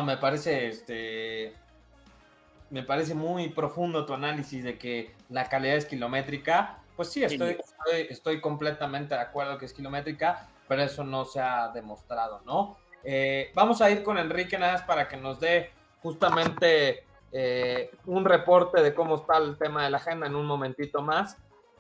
me 0.03 0.17
parece, 0.17 0.67
este, 0.67 1.53
me 2.69 2.83
parece 2.83 3.13
muy 3.13 3.49
profundo 3.49 4.05
tu 4.05 4.13
análisis 4.13 4.63
de 4.63 4.77
que 4.77 5.13
la 5.29 5.47
calidad 5.47 5.75
es 5.75 5.85
kilométrica. 5.85 6.81
Pues 6.95 7.09
sí, 7.11 7.23
estoy, 7.23 7.57
estoy, 7.59 8.07
estoy 8.09 8.41
completamente 8.41 9.15
de 9.15 9.21
acuerdo 9.21 9.57
que 9.57 9.65
es 9.65 9.73
kilométrica 9.73 10.49
pero 10.67 10.83
eso 10.83 11.03
no 11.03 11.25
se 11.25 11.39
ha 11.39 11.69
demostrado, 11.69 12.41
¿no? 12.45 12.77
Eh, 13.03 13.51
vamos 13.53 13.81
a 13.81 13.91
ir 13.91 14.03
con 14.03 14.17
Enrique 14.17 14.57
nada 14.57 14.73
más 14.73 14.81
para 14.81 15.07
que 15.07 15.17
nos 15.17 15.39
dé 15.39 15.71
justamente 16.05 17.03
eh, 17.31 17.89
un 18.05 18.25
reporte 18.25 18.83
de 18.83 18.93
cómo 18.93 19.15
está 19.15 19.37
el 19.39 19.57
tema 19.57 19.85
de 19.85 19.89
la 19.89 19.97
agenda 19.97 20.27
en 20.27 20.35
un 20.35 20.45
momentito 20.45 21.01
más, 21.01 21.35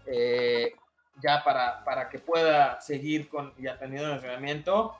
eh, 0.07 0.73
ya 1.21 1.43
para, 1.43 1.83
para 1.83 2.09
que 2.09 2.17
pueda 2.17 2.81
seguir 2.81 3.29
con 3.29 3.53
y 3.59 3.67
atendiendo 3.67 4.09
el 4.09 4.15
entrenamiento. 4.15 4.95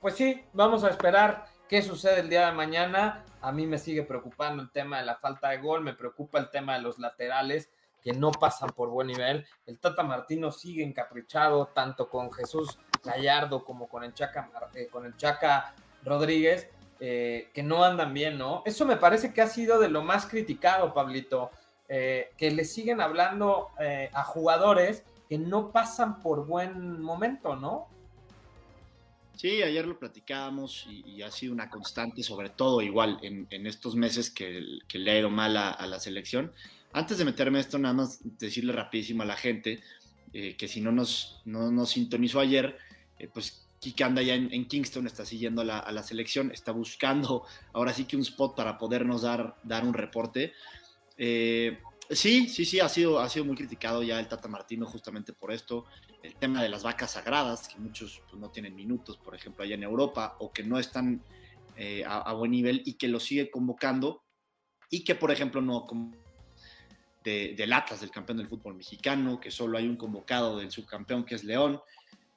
pues 0.00 0.16
sí, 0.16 0.44
vamos 0.52 0.84
a 0.84 0.90
esperar 0.90 1.46
qué 1.66 1.80
sucede 1.80 2.20
el 2.20 2.28
día 2.28 2.44
de 2.44 2.52
mañana. 2.52 3.24
A 3.40 3.52
mí 3.52 3.66
me 3.66 3.78
sigue 3.78 4.02
preocupando 4.02 4.62
el 4.62 4.70
tema 4.70 4.98
de 4.98 5.06
la 5.06 5.16
falta 5.16 5.48
de 5.48 5.58
gol, 5.58 5.80
me 5.80 5.94
preocupa 5.94 6.38
el 6.38 6.50
tema 6.50 6.74
de 6.74 6.82
los 6.82 6.98
laterales 6.98 7.70
que 8.02 8.12
no 8.12 8.32
pasan 8.32 8.68
por 8.68 8.90
buen 8.90 9.06
nivel. 9.06 9.46
El 9.64 9.78
Tata 9.78 10.02
Martino 10.02 10.52
sigue 10.52 10.84
encaprichado 10.84 11.68
tanto 11.68 12.10
con 12.10 12.30
Jesús 12.30 12.78
Gallardo 13.02 13.64
como 13.64 13.88
con 13.88 14.04
el 14.04 14.12
Chaca, 14.12 14.50
eh, 14.74 14.88
con 14.88 15.06
el 15.06 15.16
Chaca 15.16 15.74
Rodríguez, 16.04 16.68
eh, 17.00 17.48
que 17.52 17.62
no 17.62 17.84
andan 17.84 18.14
bien, 18.14 18.38
¿no? 18.38 18.62
Eso 18.64 18.86
me 18.86 18.96
parece 18.96 19.32
que 19.32 19.42
ha 19.42 19.46
sido 19.46 19.78
de 19.78 19.88
lo 19.88 20.02
más 20.02 20.26
criticado, 20.26 20.94
Pablito, 20.94 21.50
eh, 21.88 22.30
que 22.36 22.50
le 22.50 22.64
siguen 22.64 23.00
hablando 23.00 23.70
a 24.12 24.24
jugadores 24.24 25.04
que 25.28 25.38
no 25.38 25.70
pasan 25.70 26.20
por 26.20 26.46
buen 26.46 27.00
momento, 27.00 27.56
¿no? 27.56 27.88
Sí, 29.36 29.62
ayer 29.62 29.84
lo 29.86 29.98
platicábamos 29.98 30.86
y, 30.88 31.22
ha 31.22 31.30
sido 31.30 31.52
una 31.52 31.68
constante, 31.68 32.22
sobre 32.22 32.50
todo 32.50 32.80
igual 32.80 33.18
en, 33.22 33.66
estos 33.66 33.96
meses 33.96 34.30
que, 34.30 34.62
le 34.92 35.10
ha 35.10 35.18
ido 35.18 35.30
mal 35.30 35.56
a 35.56 35.86
la 35.86 35.98
selección 35.98 36.52
antes 36.94 37.18
de 37.18 37.24
meterme 37.24 37.58
esto, 37.58 37.76
nada 37.76 37.92
más 37.92 38.20
decirle 38.38 38.72
rapidísimo 38.72 39.24
a 39.24 39.26
la 39.26 39.36
gente 39.36 39.82
eh, 40.32 40.56
que 40.56 40.68
si 40.68 40.80
no 40.80 40.92
nos, 40.92 41.42
no 41.44 41.72
nos 41.72 41.90
sintonizó 41.90 42.38
ayer, 42.38 42.78
eh, 43.18 43.28
pues 43.34 43.63
Kike 43.84 44.02
anda 44.02 44.22
ya 44.22 44.34
en, 44.34 44.64
Kingston, 44.64 45.06
está 45.06 45.26
siguiendo 45.26 45.60
a 45.60 45.92
la, 45.92 46.02
selección, 46.02 46.50
está 46.50 46.72
buscando 46.72 47.44
ahora 47.74 47.92
sí 47.92 48.06
que 48.06 48.16
un 48.16 48.22
spot 48.22 48.56
para 48.56 48.78
podernos 48.78 49.20
dar, 49.20 49.54
un 49.82 49.92
reporte. 49.92 50.54
Eh, 51.18 51.78
sí, 52.08 52.48
sí, 52.48 52.64
sí, 52.64 52.80
ha 52.80 52.88
sido, 52.88 53.20
ha 53.20 53.28
sido 53.28 53.44
muy 53.44 53.56
criticado 53.56 54.02
ya 54.02 54.18
el 54.18 54.26
Tata 54.26 54.48
Martino 54.48 54.86
justamente 54.86 55.34
por 55.34 55.52
esto. 55.52 55.84
El 56.22 56.34
tema 56.36 56.62
de 56.62 56.70
las 56.70 56.82
vacas 56.82 57.10
sagradas, 57.10 57.68
que 57.68 57.78
muchos 57.78 58.22
pues, 58.30 58.40
no 58.40 58.50
tienen 58.50 58.74
minutos, 58.74 59.18
por 59.18 59.34
ejemplo, 59.34 59.62
allá 59.64 59.74
en 59.74 59.82
Europa, 59.82 60.36
o 60.38 60.50
que 60.50 60.62
no 60.62 60.78
están 60.78 61.22
a, 62.06 62.20
a, 62.20 62.32
buen 62.32 62.52
nivel 62.52 62.80
y 62.86 62.94
que 62.94 63.08
lo 63.08 63.20
sigue 63.20 63.50
convocando 63.50 64.22
y 64.88 65.04
que, 65.04 65.14
por 65.14 65.30
ejemplo, 65.30 65.60
no 65.60 65.84
de, 67.22 67.54
del 67.54 67.72
Atlas, 67.74 68.00
del 68.00 68.10
campeón 68.10 68.38
del 68.38 68.48
fútbol 68.48 68.76
mexicano, 68.76 69.38
que 69.38 69.50
solo 69.50 69.76
hay 69.76 69.86
un 69.86 69.96
convocado 69.96 70.58
del 70.58 70.70
subcampeón 70.70 71.24
que 71.24 71.34
es 71.34 71.44
León. 71.44 71.82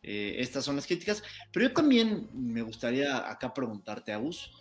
Eh, 0.09 0.41
estas 0.41 0.63
son 0.63 0.77
las 0.77 0.87
críticas. 0.87 1.21
Pero 1.51 1.67
yo 1.67 1.73
también 1.73 2.29
me 2.33 2.61
gustaría 2.61 3.29
acá 3.29 3.53
preguntarte, 3.53 4.13
Agus. 4.13 4.53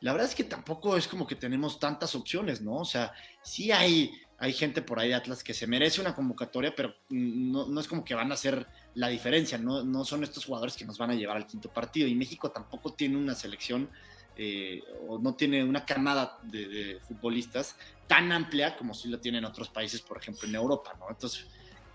La 0.00 0.10
verdad 0.10 0.28
es 0.28 0.34
que 0.34 0.42
tampoco 0.42 0.96
es 0.96 1.06
como 1.06 1.28
que 1.28 1.36
tenemos 1.36 1.78
tantas 1.78 2.16
opciones, 2.16 2.60
¿no? 2.60 2.78
O 2.78 2.84
sea, 2.84 3.12
sí 3.40 3.70
hay, 3.70 4.10
hay 4.38 4.52
gente 4.52 4.82
por 4.82 4.98
ahí 4.98 5.10
de 5.10 5.14
Atlas 5.14 5.44
que 5.44 5.54
se 5.54 5.68
merece 5.68 6.00
una 6.00 6.12
convocatoria, 6.12 6.74
pero 6.74 6.92
no, 7.08 7.78
es 7.78 7.86
como 7.86 8.04
que 8.04 8.16
van 8.16 8.32
a 8.32 8.34
hacer 8.34 8.66
la 8.94 9.06
diferencia, 9.06 9.58
¿no? 9.58 9.84
no 9.84 10.04
son 10.04 10.24
estos 10.24 10.44
jugadores 10.44 10.74
que 10.74 10.84
nos 10.84 10.98
van 10.98 11.12
a 11.12 11.14
llevar 11.14 11.36
al 11.36 11.46
quinto 11.46 11.72
partido. 11.72 12.08
Y 12.08 12.16
México 12.16 12.50
tampoco 12.50 12.94
tiene 12.94 13.16
una 13.16 13.36
selección 13.36 13.88
eh, 14.36 14.82
o 15.06 15.20
no 15.20 15.34
tiene 15.34 15.62
una 15.62 15.84
camada 15.84 16.38
de, 16.42 16.98
futbolistas 17.06 17.76
tan 18.08 18.32
amplia 18.32 18.76
como 18.76 18.92
si 18.92 19.08
lo 19.08 19.20
tienen 19.20 19.44
otros 19.44 19.68
países, 19.68 20.00
por 20.00 20.16
ejemplo 20.16 20.48
en 20.48 20.56
Europa, 20.56 20.96
¿no? 20.98 21.10
Entonces, 21.10 21.46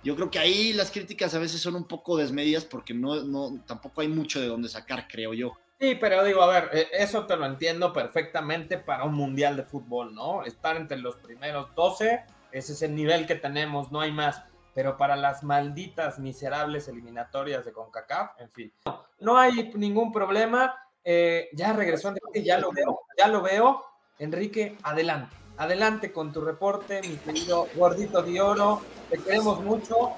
yo 0.06 0.16
creo 0.16 0.30
que 0.30 0.38
ahí 0.38 0.72
las 0.72 0.92
críticas 0.92 1.34
a 1.34 1.40
veces 1.40 1.60
son 1.60 1.76
un 1.76 1.88
poco 1.88 2.16
desmedidas 2.16 2.64
porque 2.64 2.94
no, 2.94 3.24
no 3.24 3.60
tampoco 3.66 4.02
hay 4.02 4.08
mucho 4.08 4.40
de 4.40 4.48
dónde 4.48 4.70
sacar, 4.70 5.08
creo 5.08 5.34
yo. 5.34 5.54
Sí, 5.80 5.96
pero 6.00 6.24
digo, 6.24 6.44
a 6.44 6.48
ver, 6.48 6.70
eh, 6.74 6.88
eso 6.94 7.26
te 7.26 7.36
lo 7.36 7.44
entiendo 7.44 7.92
perfectamente 7.92 8.78
para 8.78 9.04
un 9.04 9.16
mundial 9.16 9.58
de 9.58 9.64
fútbol, 9.64 10.14
¿no? 10.14 10.44
Estar 10.44 10.78
entre 10.78 10.98
los 10.98 11.16
primeros 11.16 11.74
12, 11.74 12.24
ese 12.52 12.74
es 12.74 12.82
el 12.84 12.94
nivel 12.94 13.26
que 13.26 13.34
tenemos, 13.34 13.92
no 13.92 14.00
hay 14.00 14.12
más. 14.12 14.44
Pero 14.76 14.96
para 14.96 15.16
las 15.16 15.44
malditas, 15.44 16.20
miserables 16.20 16.88
eliminatorias 16.88 17.66
de 17.66 17.74
CONCACAF, 17.74 18.40
en 18.40 18.52
fin, 18.52 18.74
no 19.20 19.40
hay 19.40 19.72
ningún 19.74 20.12
problema. 20.12 20.76
Eh, 21.04 21.50
ya 21.54 21.74
regresó 21.74 22.10
Enrique, 22.10 22.44
ya 22.44 22.60
lo 22.60 22.72
veo, 22.72 23.00
ya 23.18 23.28
lo 23.28 23.42
veo. 23.42 23.84
Enrique, 24.20 24.78
adelante, 24.84 25.36
adelante 25.58 26.12
con 26.12 26.32
tu 26.32 26.42
reporte, 26.42 27.02
mi 27.02 27.18
querido 27.18 27.68
gordito 27.76 28.22
de 28.22 28.42
oro. 28.42 28.82
Te 29.10 29.18
queremos 29.18 29.62
mucho. 29.62 30.12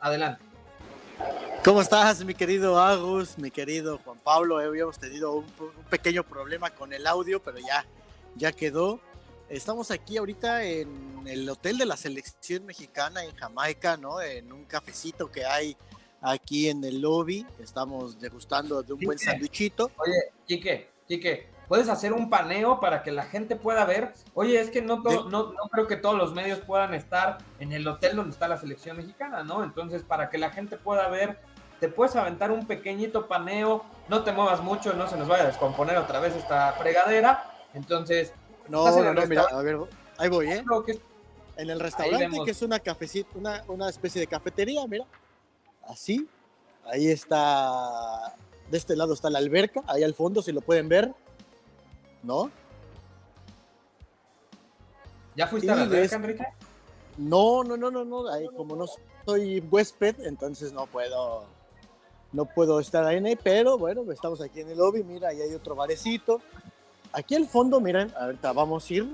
Adelante. 0.00 0.42
¿Cómo 1.64 1.80
estás, 1.80 2.24
mi 2.24 2.34
querido 2.34 2.78
Agus, 2.78 3.38
mi 3.38 3.50
querido 3.50 3.98
Juan 4.04 4.18
Pablo? 4.18 4.60
Eh, 4.60 4.66
habíamos 4.66 4.98
tenido 4.98 5.32
un, 5.32 5.46
pequeño 5.90 6.22
problema 6.22 6.70
con 6.70 6.92
el 6.92 7.06
audio, 7.06 7.42
pero 7.42 7.58
ya, 7.58 7.86
ya 8.36 8.52
quedó. 8.52 9.00
Estamos 9.48 9.90
aquí 9.90 10.16
ahorita 10.16 10.64
en 10.64 11.26
el 11.26 11.48
hotel 11.48 11.78
de 11.78 11.86
la 11.86 11.96
selección 11.96 12.66
mexicana 12.66 13.24
en 13.24 13.34
Jamaica, 13.34 13.96
¿no? 13.96 14.20
En 14.20 14.52
un 14.52 14.64
cafecito 14.64 15.30
que 15.30 15.44
hay 15.44 15.76
aquí 16.20 16.68
en 16.68 16.84
el 16.84 17.00
lobby. 17.00 17.46
Estamos 17.58 18.20
degustando 18.20 18.82
de 18.82 18.92
un 18.92 19.00
buen 19.00 19.18
sanduichito. 19.18 19.90
Oye, 19.96 20.32
Quique, 20.46 20.90
Quique, 21.06 21.48
¿puedes 21.68 21.88
hacer 21.88 22.12
un 22.12 22.30
paneo 22.30 22.80
para 22.80 23.02
que 23.02 23.12
la 23.12 23.24
gente 23.24 23.56
pueda 23.56 23.84
ver? 23.84 24.12
Oye, 24.34 24.60
es 24.60 24.70
que 24.70 24.82
no, 24.82 24.96
no, 24.98 25.52
no 25.52 25.68
creo 25.70 25.86
que 25.86 25.96
todos 25.96 26.16
los 26.16 26.34
medios 26.34 26.60
puedan 26.60 26.94
estar 26.94 27.38
en 27.58 27.72
el 27.72 27.86
hotel 27.86 28.16
donde 28.16 28.32
está 28.32 28.48
la 28.48 28.56
selección 28.56 28.96
mexicana, 28.96 29.42
¿no? 29.42 29.64
Entonces, 29.64 30.02
para 30.02 30.30
que 30.30 30.38
la 30.38 30.50
gente 30.50 30.76
pueda 30.76 31.08
ver, 31.08 31.38
te 31.80 31.88
puedes 31.88 32.16
aventar 32.16 32.50
un 32.50 32.66
pequeñito 32.66 33.26
paneo, 33.26 33.84
no 34.08 34.24
te 34.24 34.32
muevas 34.32 34.62
mucho, 34.62 34.92
no 34.94 35.08
se 35.08 35.16
nos 35.16 35.28
vaya 35.28 35.44
a 35.44 35.46
descomponer 35.46 35.96
otra 35.96 36.20
vez 36.20 36.34
esta 36.34 36.72
fregadera. 36.72 37.44
Entonces, 37.74 38.32
no, 38.68 38.88
no, 38.90 39.12
no, 39.12 39.26
mira, 39.26 39.44
a 39.50 39.62
ver, 39.62 39.78
ahí 40.18 40.28
voy, 40.28 40.48
¿eh? 40.50 40.64
en 41.56 41.70
el 41.70 41.80
restaurante, 41.80 42.38
que 42.44 42.50
es 42.50 42.62
una 42.62 42.78
cafecita, 42.78 43.30
una, 43.34 43.64
una 43.68 43.88
especie 43.88 44.20
de 44.20 44.26
cafetería, 44.26 44.86
mira 44.86 45.06
así. 45.88 46.28
Ahí 46.84 47.08
está, 47.08 48.34
de 48.70 48.78
este 48.78 48.94
lado 48.94 49.14
está 49.14 49.28
la 49.28 49.38
alberca, 49.38 49.82
ahí 49.86 50.04
al 50.04 50.14
fondo, 50.14 50.40
si 50.40 50.52
lo 50.52 50.60
pueden 50.60 50.88
ver, 50.88 51.12
¿no? 52.26 52.50
¿Ya 55.36 55.46
fuiste 55.46 55.70
a 55.70 55.76
la 55.76 55.82
alberca, 55.82 56.16
Enrique? 56.16 56.44
No, 57.18 57.64
no, 57.64 57.76
no, 57.76 57.90
no, 57.90 58.04
no, 58.04 58.24
como 58.56 58.76
no 58.76 58.86
soy 59.24 59.60
huésped, 59.60 60.20
entonces 60.20 60.72
no 60.72 60.86
puedo, 60.86 61.44
no 62.32 62.44
puedo 62.46 62.80
estar 62.80 63.04
ahí, 63.04 63.36
pero 63.42 63.78
bueno, 63.78 64.10
estamos 64.12 64.40
aquí 64.40 64.60
en 64.60 64.70
el 64.70 64.78
lobby, 64.78 65.02
mira, 65.02 65.28
ahí 65.28 65.40
hay 65.40 65.54
otro 65.54 65.74
barecito. 65.74 66.40
Aquí 67.12 67.34
al 67.34 67.46
fondo, 67.46 67.80
miren, 67.80 68.12
ahorita 68.18 68.52
vamos 68.52 68.90
a 68.90 68.94
ir. 68.94 69.12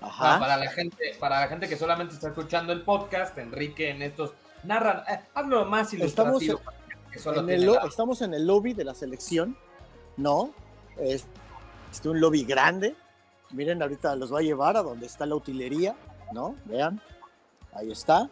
Ajá. 0.00 0.38
Para, 0.38 0.56
la 0.56 0.70
gente, 0.70 1.16
para 1.18 1.40
la 1.40 1.48
gente 1.48 1.68
que 1.68 1.76
solamente 1.76 2.14
está 2.14 2.28
escuchando 2.28 2.72
el 2.72 2.82
podcast, 2.82 3.36
Enrique 3.38 3.90
en 3.90 4.02
estos 4.02 4.34
narran, 4.62 5.02
eh, 5.08 5.20
hazlo 5.34 5.64
más 5.64 5.92
ilustrativo. 5.94 6.60
Estamos 7.12 7.48
en, 7.48 7.50
el, 7.50 7.76
estamos 7.88 8.22
en 8.22 8.34
el 8.34 8.46
lobby 8.46 8.74
de 8.74 8.84
la 8.84 8.94
selección, 8.94 9.56
¿no? 10.18 10.52
Es, 12.00 12.06
un 12.06 12.20
lobby 12.20 12.44
grande. 12.44 12.94
Miren, 13.50 13.82
ahorita 13.82 14.16
los 14.16 14.32
va 14.32 14.40
a 14.40 14.42
llevar 14.42 14.76
a 14.76 14.82
donde 14.82 15.06
está 15.06 15.24
la 15.24 15.34
utilería, 15.34 15.96
¿no? 16.32 16.56
Vean, 16.64 17.00
ahí 17.72 17.90
está. 17.90 18.28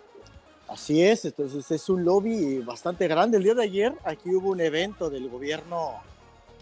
Así 0.68 1.02
es, 1.02 1.24
entonces 1.24 1.70
es 1.70 1.88
un 1.88 2.04
lobby 2.04 2.58
bastante 2.58 3.06
grande. 3.06 3.38
El 3.38 3.44
día 3.44 3.54
de 3.54 3.62
ayer 3.62 3.94
aquí 4.04 4.34
hubo 4.34 4.50
un 4.50 4.60
evento 4.60 5.10
del 5.10 5.28
gobierno 5.28 6.00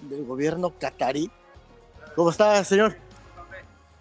del 0.02 0.24
gobierno 0.24 0.72
catarí. 0.78 1.30
¿Cómo 2.14 2.30
está, 2.30 2.62
señor? 2.64 2.96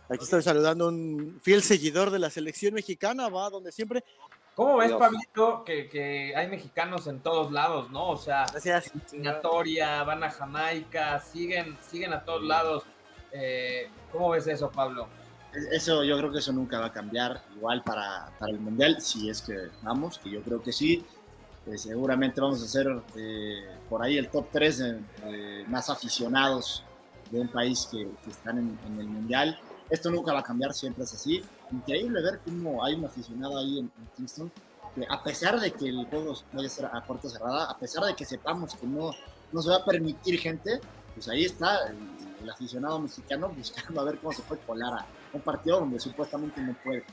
Aquí 0.09 0.23
estoy 0.23 0.41
saludando 0.41 0.85
a 0.85 0.89
un 0.89 1.39
fiel 1.41 1.61
seguidor 1.61 2.09
de 2.09 2.19
la 2.19 2.29
selección 2.29 2.73
mexicana, 2.73 3.29
va 3.29 3.49
donde 3.49 3.71
siempre. 3.71 4.03
¿Cómo 4.61 4.77
ves, 4.77 4.91
Pablito, 4.93 5.63
que, 5.63 5.89
que, 5.89 6.35
hay 6.35 6.47
mexicanos 6.47 7.07
en 7.07 7.19
todos 7.19 7.51
lados, 7.51 7.89
no? 7.89 8.09
O 8.09 8.17
sea, 8.17 8.45
Gracias. 8.51 8.91
van 10.05 10.23
a 10.23 10.29
Jamaica, 10.29 11.19
siguen, 11.19 11.75
siguen 11.81 12.13
a 12.13 12.23
todos 12.23 12.43
lados. 12.43 12.83
Eh, 13.31 13.89
¿Cómo 14.11 14.29
ves 14.29 14.45
eso, 14.45 14.69
Pablo? 14.69 15.07
Eso, 15.71 16.03
yo 16.03 16.15
creo 16.19 16.31
que 16.31 16.37
eso 16.37 16.53
nunca 16.53 16.79
va 16.79 16.85
a 16.85 16.91
cambiar, 16.91 17.41
igual 17.55 17.81
para, 17.81 18.31
para 18.37 18.51
el 18.51 18.59
Mundial, 18.59 19.01
si 19.01 19.31
es 19.31 19.41
que 19.41 19.69
vamos, 19.81 20.19
que 20.19 20.29
yo 20.29 20.43
creo 20.43 20.61
que 20.61 20.71
sí. 20.71 21.03
Eh, 21.65 21.79
seguramente 21.79 22.39
vamos 22.39 22.61
a 22.61 22.67
ser 22.67 22.87
eh, 23.15 23.65
por 23.89 24.03
ahí 24.03 24.19
el 24.19 24.29
top 24.29 24.45
3 24.51 24.77
de, 24.77 25.65
más 25.69 25.89
aficionados 25.89 26.83
de 27.31 27.39
un 27.39 27.47
país 27.47 27.89
que, 27.91 28.07
que 28.23 28.29
están 28.29 28.59
en, 28.59 28.79
en, 28.85 28.99
el 28.99 29.07
Mundial. 29.07 29.59
Esto 29.91 30.09
nunca 30.09 30.33
va 30.33 30.39
a 30.39 30.43
cambiar, 30.43 30.73
siempre 30.73 31.03
es 31.03 31.13
así. 31.13 31.43
Increíble 31.71 32.21
ver 32.23 32.39
cómo 32.43 32.83
hay 32.83 32.95
un 32.95 33.05
aficionado 33.05 33.59
ahí 33.59 33.79
en, 33.79 33.85
en 33.85 34.07
Kingston, 34.15 34.51
que 34.95 35.05
a 35.07 35.21
pesar 35.21 35.59
de 35.59 35.71
que 35.71 35.89
el 35.89 36.05
juego 36.05 36.33
vaya 36.53 36.67
a 36.67 36.71
ser 36.71 36.85
a 36.85 37.03
puerta 37.03 37.29
cerrada, 37.29 37.69
a 37.69 37.77
pesar 37.77 38.05
de 38.05 38.15
que 38.15 38.25
sepamos 38.25 38.75
que 38.75 38.87
no, 38.87 39.11
no 39.51 39.61
se 39.61 39.69
va 39.69 39.75
a 39.77 39.85
permitir 39.85 40.39
gente, 40.39 40.79
pues 41.13 41.27
ahí 41.27 41.45
está 41.45 41.87
el, 41.87 41.97
el 42.41 42.49
aficionado 42.49 42.99
mexicano 42.99 43.49
buscando 43.49 44.01
a 44.01 44.03
ver 44.05 44.17
cómo 44.17 44.33
se 44.33 44.41
puede 44.43 44.61
colar 44.61 44.93
a 44.93 45.05
un 45.33 45.41
partido 45.41 45.79
donde 45.79 45.99
supuestamente 45.99 46.61
no 46.61 46.73
puede. 46.83 47.03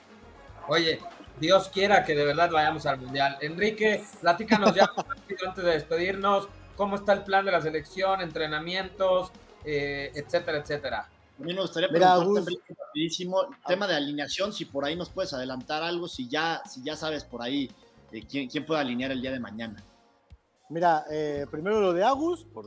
Oye, 0.68 1.00
Dios 1.40 1.68
quiera 1.68 2.04
que 2.04 2.14
de 2.14 2.24
verdad 2.24 2.50
vayamos 2.50 2.84
al 2.86 2.98
Mundial. 2.98 3.38
Enrique, 3.40 4.04
platícanos 4.20 4.74
ya 4.74 4.88
antes 5.46 5.64
de 5.64 5.70
despedirnos, 5.70 6.48
cómo 6.76 6.96
está 6.96 7.12
el 7.12 7.24
plan 7.24 7.44
de 7.44 7.52
la 7.52 7.60
selección, 7.60 8.20
entrenamientos, 8.20 9.32
eh, 9.64 10.12
etcétera, 10.14 10.58
etcétera. 10.58 11.08
A 11.38 11.42
mí 11.42 11.54
me 11.54 11.60
gustaría 11.60 11.88
preguntarte, 11.88 12.38
Enrique, 12.40 12.74
rapidísimo, 12.78 13.42
tema 13.66 13.86
de 13.86 13.94
alineación, 13.94 14.52
si 14.52 14.64
por 14.64 14.84
ahí 14.84 14.96
nos 14.96 15.08
puedes 15.08 15.32
adelantar 15.32 15.82
algo, 15.84 16.08
si 16.08 16.28
ya, 16.28 16.60
si 16.68 16.82
ya 16.82 16.96
sabes 16.96 17.22
por 17.24 17.42
ahí 17.42 17.70
eh, 18.10 18.24
quién, 18.28 18.48
quién 18.48 18.66
puede 18.66 18.80
alinear 18.80 19.12
el 19.12 19.20
día 19.20 19.30
de 19.30 19.38
mañana. 19.38 19.80
Mira, 20.68 21.04
eh, 21.10 21.46
primero 21.50 21.80
lo 21.80 21.92
de 21.92 22.02
Agus, 22.04 22.44
por, 22.44 22.64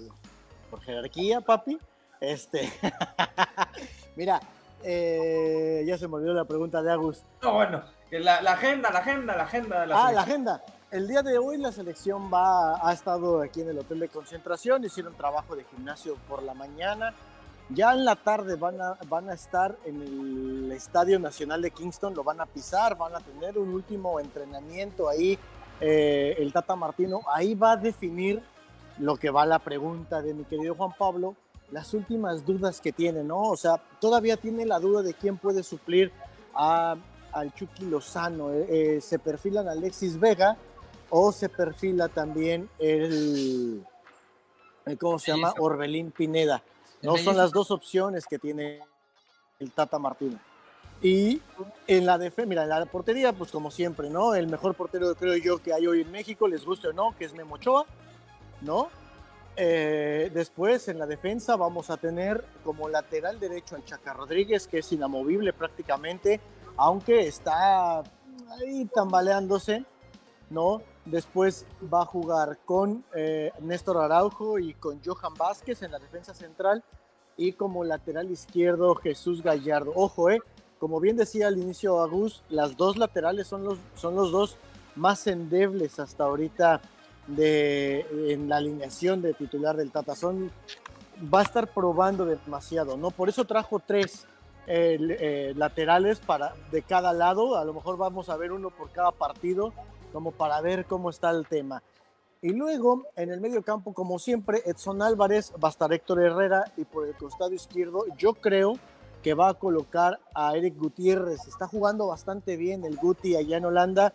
por 0.70 0.82
jerarquía, 0.82 1.42
papi. 1.42 1.78
Este, 2.22 2.72
mira, 4.16 4.40
eh, 4.84 5.84
ya 5.86 5.98
se 5.98 6.08
me 6.08 6.16
olvidó 6.16 6.34
la 6.34 6.46
pregunta 6.46 6.82
de 6.82 6.92
Agus. 6.94 7.24
No, 7.42 7.54
bueno, 7.56 7.84
la, 8.10 8.42
la, 8.42 8.54
agenda, 8.54 8.90
la 8.90 9.00
agenda, 9.00 9.36
la 9.36 9.44
agenda 9.44 9.82
de 9.82 9.88
la 9.88 9.96
Ah, 9.96 10.08
selección. 10.10 10.16
la 10.16 10.22
agenda. 10.54 10.64
El 10.92 11.08
día 11.08 11.22
de 11.24 11.38
hoy 11.38 11.58
la 11.58 11.72
selección 11.72 12.32
va, 12.34 12.86
ha 12.88 12.94
estado 12.94 13.42
aquí 13.42 13.62
en 13.62 13.70
el 13.70 13.80
hotel 13.80 14.00
de 14.00 14.10
concentración, 14.10 14.84
hicieron 14.84 15.14
trabajo 15.16 15.56
de 15.56 15.64
gimnasio 15.66 16.16
por 16.28 16.42
la 16.44 16.54
mañana. 16.54 17.14
Ya 17.74 17.94
en 17.94 18.04
la 18.04 18.18
tarde 18.18 18.56
van 18.56 18.82
a, 18.82 18.98
van 19.08 19.30
a 19.30 19.34
estar 19.34 19.78
en 19.86 20.02
el 20.02 20.72
Estadio 20.74 21.20
Nacional 21.20 21.62
de 21.62 21.72
Kingston, 21.72 22.14
lo 22.14 22.24
van 22.24 22.42
a 22.42 22.46
pisar, 22.46 22.98
van 22.98 23.16
a 23.16 23.22
tener 23.22 23.58
un 23.58 23.74
último 23.74 24.20
entrenamiento 24.20 25.08
ahí. 25.08 25.40
Eh, 25.80 26.36
el 26.38 26.52
Tata 26.52 26.76
Martino 26.76 27.22
ahí 27.34 27.56
va 27.56 27.72
a 27.72 27.78
definir 27.78 28.44
lo 29.00 29.16
que 29.16 29.30
va 29.30 29.46
la 29.46 29.60
pregunta 29.60 30.22
de 30.22 30.34
mi 30.34 30.44
querido 30.44 30.76
Juan 30.76 30.92
Pablo, 30.98 31.36
las 31.72 31.94
últimas 31.94 32.46
dudas 32.46 32.82
que 32.82 32.92
tiene, 32.92 33.24
¿no? 33.24 33.42
O 33.44 33.56
sea, 33.56 33.78
todavía 34.00 34.36
tiene 34.36 34.66
la 34.66 34.80
duda 34.80 35.02
de 35.02 35.14
quién 35.14 35.38
puede 35.38 35.64
suplir 35.64 36.12
a, 36.54 36.98
al 37.32 37.54
Chucky 37.54 37.86
Lozano. 37.86 38.52
Eh, 38.52 38.66
eh, 38.98 39.02
se 39.02 39.18
perfilan 39.18 39.70
Alexis 39.70 40.20
Vega 40.20 40.58
o 41.10 41.32
se 41.32 41.48
perfila 41.48 42.10
también 42.10 42.70
el, 42.80 43.86
el 44.86 44.98
¿cómo 44.98 45.20
se 45.20 45.32
llama? 45.32 45.54
Orbelín 45.58 46.12
Pineda. 46.12 46.62
No 47.02 47.18
son 47.18 47.38
las 47.38 47.52
dos 47.52 47.72
opciones 47.72 48.26
que 48.26 48.38
tiene 48.38 48.82
el 49.60 49.72
Tata 49.72 50.00
Martino. 50.00 50.40
Y 51.02 51.42
en 51.88 52.06
la 52.06 52.18
defensa, 52.18 52.48
mira, 52.48 52.64
en 52.64 52.70
la 52.70 52.86
portería, 52.86 53.34
pues 53.34 53.52
como 53.52 53.72
siempre, 53.72 54.10
¿no? 54.10 54.36
El 54.36 54.48
mejor 54.48 54.76
portero 54.76 55.16
creo 55.16 55.36
yo 55.36 55.58
que 55.58 55.74
hay 55.74 55.88
hoy 55.88 56.02
en 56.02 56.12
México, 56.12 56.48
les 56.48 56.64
guste 56.64 56.90
o 56.90 56.94
no, 56.94 57.16
que 57.18 57.26
es 57.26 57.34
Memo 57.34 57.56
Ochoa, 57.56 57.86
¿no? 58.62 58.90
Eh, 59.56 60.32
después 60.34 60.88
en 60.88 61.00
la 61.00 61.06
defensa 61.06 61.56
vamos 61.56 61.90
a 61.90 61.98
tener 61.98 62.46
como 62.64 62.88
lateral 62.88 63.40
derecho 63.40 63.76
al 63.76 63.84
Chaca 63.84 64.14
Rodríguez, 64.14 64.68
que 64.68 64.80
es 64.80 64.92
inamovible 64.92 65.54
prácticamente, 65.54 66.40
aunque 66.78 67.28
está 67.28 68.00
ahí 68.00 68.86
tambaleándose, 68.94 69.84
¿no? 70.52 70.84
Después 71.06 71.66
va 71.92 72.04
a 72.04 72.06
jugar 72.06 72.60
con 72.66 73.04
eh, 73.16 73.52
Néstor 73.60 73.98
Araujo 73.98 74.60
y 74.60 74.74
con 74.76 75.02
Johan 75.04 75.34
Vázquez 75.34 75.82
en 75.82 75.92
la 75.92 76.00
defensa 76.00 76.34
central 76.34 76.84
y 77.38 77.54
como 77.54 77.84
lateral 77.84 78.30
izquierdo 78.30 78.94
Jesús 78.96 79.42
Gallardo. 79.42 79.94
Ojo, 79.96 80.30
eh, 80.30 80.42
como 80.80 81.00
bien 81.00 81.18
decía 81.18 81.48
al 81.48 81.58
inicio 81.58 82.02
Agus, 82.02 82.44
las 82.50 82.78
dos 82.78 82.98
laterales 82.98 83.48
son 83.48 83.64
los, 83.64 83.80
son 83.96 84.16
los 84.16 84.32
dos 84.32 84.58
más 84.96 85.26
endebles 85.28 86.00
hasta 86.00 86.26
ahorita 86.26 86.82
de, 87.28 88.06
en 88.34 88.50
la 88.50 88.58
alineación 88.58 89.22
de 89.22 89.34
titular 89.34 89.76
del 89.76 89.92
Tata. 89.92 90.16
Son, 90.16 90.52
va 91.34 91.40
a 91.40 91.44
estar 91.44 91.68
probando 91.74 92.26
demasiado, 92.26 92.98
¿no? 92.98 93.12
Por 93.12 93.30
eso 93.30 93.46
trajo 93.46 93.80
tres 93.80 94.28
eh, 94.68 94.98
eh, 95.20 95.54
laterales 95.56 96.20
para, 96.20 96.56
de 96.72 96.82
cada 96.82 97.14
lado. 97.14 97.58
A 97.58 97.66
lo 97.66 97.74
mejor 97.74 97.98
vamos 97.98 98.30
a 98.30 98.38
ver 98.38 98.52
uno 98.52 98.70
por 98.70 98.92
cada 98.92 99.12
partido, 99.12 99.74
como 100.12 100.32
para 100.32 100.62
ver 100.62 100.86
cómo 100.86 101.10
está 101.10 101.30
el 101.32 101.48
tema. 101.48 101.82
Y 102.42 102.54
luego, 102.54 103.04
en 103.16 103.32
el 103.32 103.40
medio 103.40 103.62
campo, 103.62 103.94
como 103.94 104.18
siempre, 104.18 104.64
Edson 104.66 105.02
Álvarez, 105.02 105.54
va 105.64 105.68
a 105.68 105.72
estar 105.72 105.94
Héctor 105.94 106.22
Herrera 106.22 106.66
y 106.76 106.86
por 106.86 107.08
el 107.08 107.16
costado 107.16 107.54
izquierdo, 107.54 108.06
yo 108.18 108.34
creo 108.34 108.80
que 109.22 109.36
va 109.36 109.50
a 109.50 109.54
colocar 109.54 110.20
a 110.34 110.56
Eric 110.56 110.76
Gutiérrez. 110.78 111.48
Está 111.48 111.68
jugando 111.68 112.08
bastante 112.08 112.58
bien 112.58 112.84
el 112.84 112.98
Guti 112.98 113.36
allá 113.36 113.58
en 113.58 113.66
Holanda. 113.66 114.14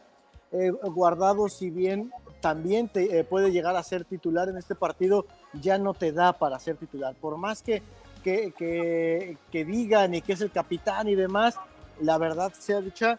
Eh, 0.50 0.70
guardado, 0.70 1.48
si 1.48 1.70
bien 1.70 2.12
también 2.40 2.88
te, 2.88 3.18
eh, 3.18 3.24
puede 3.24 3.52
llegar 3.52 3.76
a 3.76 3.82
ser 3.82 4.04
titular 4.04 4.48
en 4.48 4.56
este 4.56 4.74
partido, 4.74 5.26
ya 5.60 5.78
no 5.78 5.94
te 5.94 6.12
da 6.12 6.32
para 6.32 6.58
ser 6.58 6.76
titular. 6.76 7.14
Por 7.14 7.36
más 7.36 7.62
que, 7.62 7.82
que, 8.24 8.52
que, 8.52 9.38
que 9.52 9.64
digan 9.64 10.14
y 10.14 10.22
que 10.22 10.32
es 10.32 10.40
el 10.40 10.50
capitán 10.50 11.08
y 11.08 11.14
demás, 11.14 11.56
la 12.00 12.18
verdad 12.18 12.52
sea 12.58 12.80
dicha, 12.80 13.18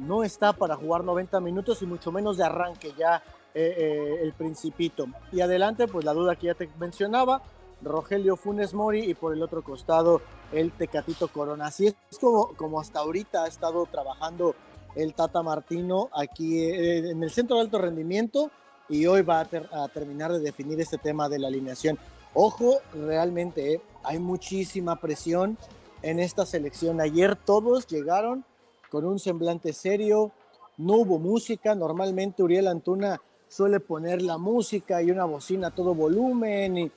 no 0.00 0.24
está 0.24 0.52
para 0.52 0.76
jugar 0.76 1.04
90 1.04 1.40
minutos 1.40 1.82
y 1.82 1.86
mucho 1.86 2.10
menos 2.10 2.36
de 2.36 2.44
arranque 2.44 2.92
ya 2.98 3.22
eh, 3.54 3.74
eh, 3.76 4.18
el 4.22 4.32
principito. 4.32 5.06
Y 5.32 5.40
adelante, 5.40 5.86
pues 5.86 6.04
la 6.04 6.12
duda 6.12 6.36
que 6.36 6.46
ya 6.46 6.54
te 6.54 6.68
mencionaba, 6.78 7.42
Rogelio 7.82 8.36
Funes 8.36 8.74
Mori 8.74 9.10
y 9.10 9.14
por 9.14 9.32
el 9.32 9.42
otro 9.42 9.62
costado 9.62 10.20
el 10.52 10.72
Tecatito 10.72 11.28
Corona. 11.28 11.66
Así 11.66 11.86
es 11.86 12.18
como, 12.18 12.54
como 12.56 12.80
hasta 12.80 13.00
ahorita 13.00 13.44
ha 13.44 13.48
estado 13.48 13.86
trabajando 13.86 14.54
el 14.94 15.14
Tata 15.14 15.42
Martino 15.42 16.10
aquí 16.12 16.64
eh, 16.64 17.10
en 17.10 17.22
el 17.22 17.30
centro 17.30 17.56
de 17.56 17.62
alto 17.62 17.78
rendimiento 17.78 18.50
y 18.88 19.06
hoy 19.06 19.22
va 19.22 19.40
a, 19.40 19.84
a, 19.84 19.88
terminar 19.88 20.32
de 20.32 20.40
definir 20.40 20.80
este 20.80 20.98
tema 20.98 21.28
de 21.28 21.38
la 21.38 21.48
alineación. 21.48 21.98
Ojo, 22.34 22.78
realmente 22.92 23.80
hay 24.02 24.18
muchísima 24.18 24.96
presión 24.96 25.56
en 26.02 26.18
esta 26.20 26.46
selección. 26.46 27.00
Ayer 27.00 27.36
todos 27.36 27.86
llegaron 27.86 28.44
con 28.90 29.04
un 29.04 29.18
semblante 29.18 29.72
serio, 29.72 30.32
no 30.76 30.94
hubo 30.94 31.18
música, 31.18 31.74
normalmente 31.74 32.42
Uriel 32.42 32.66
Antuna 32.66 33.20
suele 33.48 33.80
poner 33.80 34.22
la 34.22 34.38
música 34.38 35.02
y 35.02 35.10
una 35.10 35.24
bocina 35.24 35.68
a 35.68 35.70
todo 35.74 35.94
volumen 35.94 36.78
y, 36.78 36.90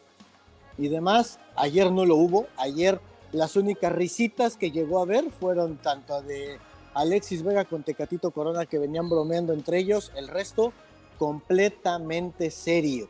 y 0.77 0.87
demás. 0.87 1.39
Ayer 1.55 1.91
no 1.91 2.05
lo 2.05 2.15
hubo, 2.15 2.47
ayer 2.57 2.99
las 3.31 3.55
únicas 3.55 3.91
risitas 3.91 4.57
que 4.57 4.71
llegó 4.71 5.01
a 5.01 5.05
ver 5.05 5.31
fueron 5.31 5.77
tanto 5.77 6.21
de 6.21 6.59
Alexis 6.93 7.43
Vega 7.43 7.65
con 7.65 7.83
Tecatito 7.83 8.31
Corona 8.31 8.65
que 8.65 8.79
venían 8.79 9.09
bromeando 9.09 9.53
entre 9.53 9.79
ellos, 9.79 10.11
el 10.15 10.27
resto 10.27 10.73
completamente 11.17 12.51
serio. 12.51 13.09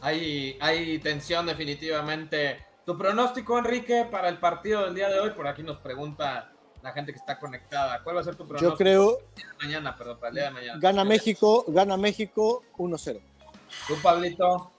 Hay, 0.00 0.56
hay 0.60 0.98
tensión 0.98 1.46
definitivamente. 1.46 2.58
Tu 2.84 2.98
pronóstico, 2.98 3.58
Enrique, 3.58 4.06
para 4.10 4.28
el 4.28 4.38
partido 4.38 4.84
del 4.84 4.94
día 4.94 5.08
de 5.08 5.20
hoy, 5.20 5.30
por 5.30 5.46
aquí 5.46 5.62
nos 5.62 5.78
pregunta 5.78 6.53
la 6.84 6.92
gente 6.92 7.12
que 7.12 7.18
está 7.18 7.38
conectada. 7.38 8.02
¿Cuál 8.04 8.16
va 8.16 8.20
a 8.20 8.24
ser 8.24 8.36
tu 8.36 8.46
pronóstico? 8.46 8.72
Yo 8.72 8.76
creo. 8.76 9.18
Mañana, 9.58 9.96
perdón, 9.96 10.18
para 10.18 10.28
el 10.28 10.34
día 10.34 10.44
de 10.44 10.50
mañana. 10.50 10.78
Gana 10.78 11.02
México, 11.02 11.64
gana 11.66 11.96
México 11.96 12.62
1-0. 12.76 13.20
¿Tú, 13.88 13.94
Pablito? 14.02 14.70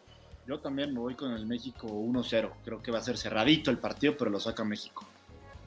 Yo 0.46 0.60
también 0.60 0.94
me 0.94 1.00
voy 1.00 1.16
con 1.16 1.34
el 1.34 1.48
México 1.48 1.88
1-0. 1.88 2.52
Creo 2.64 2.82
que 2.84 2.92
va 2.92 3.00
a 3.00 3.02
ser 3.02 3.18
cerradito 3.18 3.72
el 3.72 3.80
partido, 3.80 4.16
pero 4.16 4.30
lo 4.30 4.40
saca 4.40 4.64
México. 4.64 5.04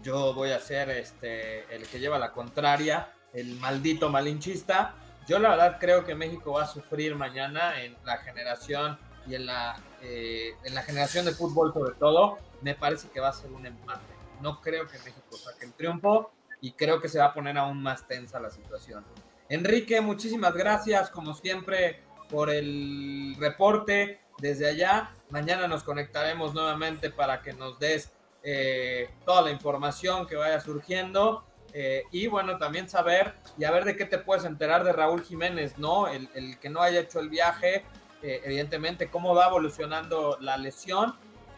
Yo 0.05 0.33
voy 0.33 0.53
a 0.53 0.61
ser 0.61 0.91
este, 0.91 1.75
el 1.75 1.89
que 1.89 1.99
lleva 1.99 2.21
la 2.21 2.31
contraria, 2.31 3.13
el 3.33 3.57
maldito 3.57 4.09
malinchista. 4.09 4.95
Yo 5.27 5.41
la 5.41 5.51
verdad 5.51 5.79
creo 5.81 6.05
que 6.05 6.15
México 6.15 6.53
va 6.53 6.63
a 6.63 6.67
sufrir 6.69 7.17
mañana 7.17 7.83
en 7.83 7.97
la 8.05 8.19
generación 8.19 8.97
y 9.27 9.35
en 9.35 9.47
la, 9.47 9.77
eh, 10.03 10.53
en 10.63 10.73
la 10.73 10.83
generación 10.83 11.25
de 11.25 11.33
fútbol 11.33 11.73
sobre 11.73 11.97
todo. 11.97 12.39
Me 12.63 12.77
parece 12.77 13.09
que 13.09 13.19
va 13.19 13.31
a 13.31 13.33
ser 13.33 13.51
un 13.51 13.67
empate. 13.67 14.18
No 14.41 14.61
creo 14.61 14.87
que 14.87 14.99
México 14.99 15.37
saque 15.37 15.67
el 15.67 15.73
triunfo 15.73 16.31
y 16.61 16.73
creo 16.73 17.01
que 17.01 17.09
se 17.09 17.19
va 17.19 17.27
a 17.27 17.35
poner 17.35 17.57
aún 17.59 17.83
más 17.83 18.07
tensa 18.07 18.41
la 18.41 18.51
situación. 18.51 19.05
Enrique, 19.49 20.01
muchísimas 20.01 20.55
gracias 20.55 21.11
como 21.11 21.35
siempre 21.35 22.03
por 22.29 22.51
el 22.51 23.35
reporte 23.39 24.21
desde 24.39 24.69
allá. 24.69 25.13
Mañana 25.31 25.69
nos 25.69 25.83
conectaremos 25.83 26.55
nuevamente 26.55 27.11
para 27.11 27.43
que 27.43 27.53
nos 27.53 27.79
des 27.79 28.13
eh, 28.43 29.11
toda 29.25 29.43
la 29.43 29.51
información 29.51 30.27
que 30.27 30.37
vaya 30.37 30.61
surgiendo. 30.61 31.45
Eh, 31.75 32.05
y 32.13 32.27
bueno, 32.29 32.57
también 32.57 32.89
saber 32.89 33.35
y 33.59 33.65
a 33.65 33.71
ver 33.71 33.85
de 33.85 33.95
qué 33.97 34.07
te 34.07 34.19
puedes 34.19 34.45
enterar 34.45 34.85
de 34.85 34.93
Raúl 34.93 35.23
Jiménez, 35.23 35.77
¿no? 35.77 36.09
El, 36.09 36.59
que 36.59 36.71
no 36.71 36.81
haya 36.81 37.01
hecho 37.01 37.21
el 37.21 37.29
viaje, 37.29 37.85
eh, 38.23 38.41
evidentemente, 38.45 39.11
cómo 39.11 39.35
va 39.35 39.49
evolucionando 39.49 40.39
la 40.41 40.57
lesión. 40.57 41.15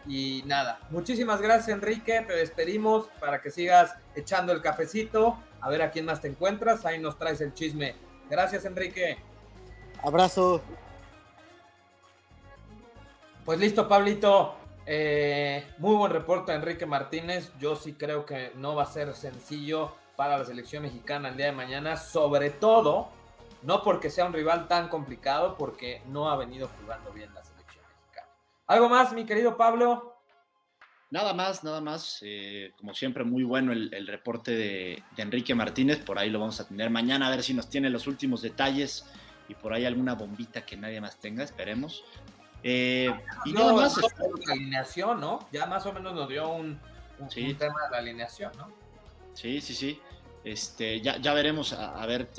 Y 0.07 0.43
nada, 0.45 0.79
muchísimas 0.89 1.41
gracias 1.41 1.69
Enrique, 1.69 2.23
te 2.27 2.33
despedimos 2.33 3.07
para 3.19 3.41
que 3.41 3.51
sigas 3.51 3.95
echando 4.15 4.51
el 4.51 4.61
cafecito, 4.61 5.37
a 5.59 5.69
ver 5.69 5.81
a 5.81 5.91
quién 5.91 6.05
más 6.05 6.21
te 6.21 6.27
encuentras, 6.27 6.85
ahí 6.85 6.99
nos 6.99 7.17
traes 7.17 7.39
el 7.41 7.53
chisme. 7.53 7.95
Gracias 8.29 8.65
Enrique. 8.65 9.17
Abrazo. 10.03 10.61
Pues 13.45 13.59
listo, 13.59 13.87
Pablito. 13.87 14.55
Eh, 14.85 15.67
muy 15.77 15.95
buen 15.95 16.11
reporte, 16.11 16.53
Enrique 16.53 16.85
Martínez. 16.85 17.51
Yo 17.59 17.75
sí 17.75 17.93
creo 17.93 18.25
que 18.25 18.51
no 18.55 18.75
va 18.75 18.83
a 18.83 18.87
ser 18.87 19.13
sencillo 19.13 19.93
para 20.15 20.37
la 20.37 20.45
selección 20.45 20.83
mexicana 20.83 21.29
el 21.29 21.37
día 21.37 21.47
de 21.47 21.51
mañana, 21.51 21.97
sobre 21.97 22.49
todo, 22.49 23.09
no 23.63 23.83
porque 23.83 24.09
sea 24.09 24.25
un 24.25 24.33
rival 24.33 24.67
tan 24.67 24.89
complicado, 24.89 25.55
porque 25.57 26.01
no 26.07 26.29
ha 26.29 26.35
venido 26.35 26.69
jugando 26.79 27.11
bien 27.11 27.33
la 27.33 27.43
selección. 27.43 27.50
¿Algo 28.67 28.89
más, 28.89 29.13
mi 29.13 29.25
querido 29.25 29.57
Pablo? 29.57 30.11
Nada 31.09 31.33
más, 31.33 31.63
nada 31.63 31.81
más. 31.81 32.19
Eh, 32.21 32.71
como 32.77 32.93
siempre, 32.93 33.23
muy 33.23 33.43
bueno 33.43 33.73
el, 33.73 33.93
el 33.93 34.07
reporte 34.07 34.51
de, 34.51 35.03
de, 35.15 35.23
Enrique 35.23 35.53
Martínez. 35.53 35.99
Por 35.99 36.17
ahí 36.17 36.29
lo 36.29 36.39
vamos 36.39 36.59
a 36.61 36.67
tener 36.67 36.89
mañana, 36.89 37.27
a 37.27 37.31
ver 37.31 37.43
si 37.43 37.53
nos 37.53 37.69
tiene 37.69 37.89
los 37.89 38.07
últimos 38.07 38.41
detalles 38.41 39.05
y 39.49 39.55
por 39.55 39.73
ahí 39.73 39.85
alguna 39.85 40.15
bombita 40.15 40.65
que 40.65 40.77
nadie 40.77 41.01
más 41.01 41.19
tenga, 41.19 41.43
esperemos. 41.43 42.05
Eh, 42.63 43.13
y 43.45 43.51
nada 43.51 43.73
más. 43.73 43.97
La 43.97 44.53
alineación, 44.53 45.19
¿no? 45.19 45.47
Ya 45.51 45.65
más 45.65 45.85
o 45.85 45.93
menos 45.93 46.13
nos 46.13 46.29
dio 46.29 46.47
un, 46.49 46.79
un, 47.19 47.29
sí. 47.29 47.49
un 47.49 47.57
tema 47.57 47.83
de 47.85 47.91
la 47.91 47.97
alineación, 47.97 48.51
¿no? 48.57 48.71
Sí, 49.33 49.59
sí, 49.59 49.73
sí. 49.73 49.99
Este, 50.43 51.01
ya, 51.01 51.17
ya 51.17 51.33
veremos, 51.33 51.73
a, 51.73 52.01
a, 52.01 52.05
ver, 52.05 52.29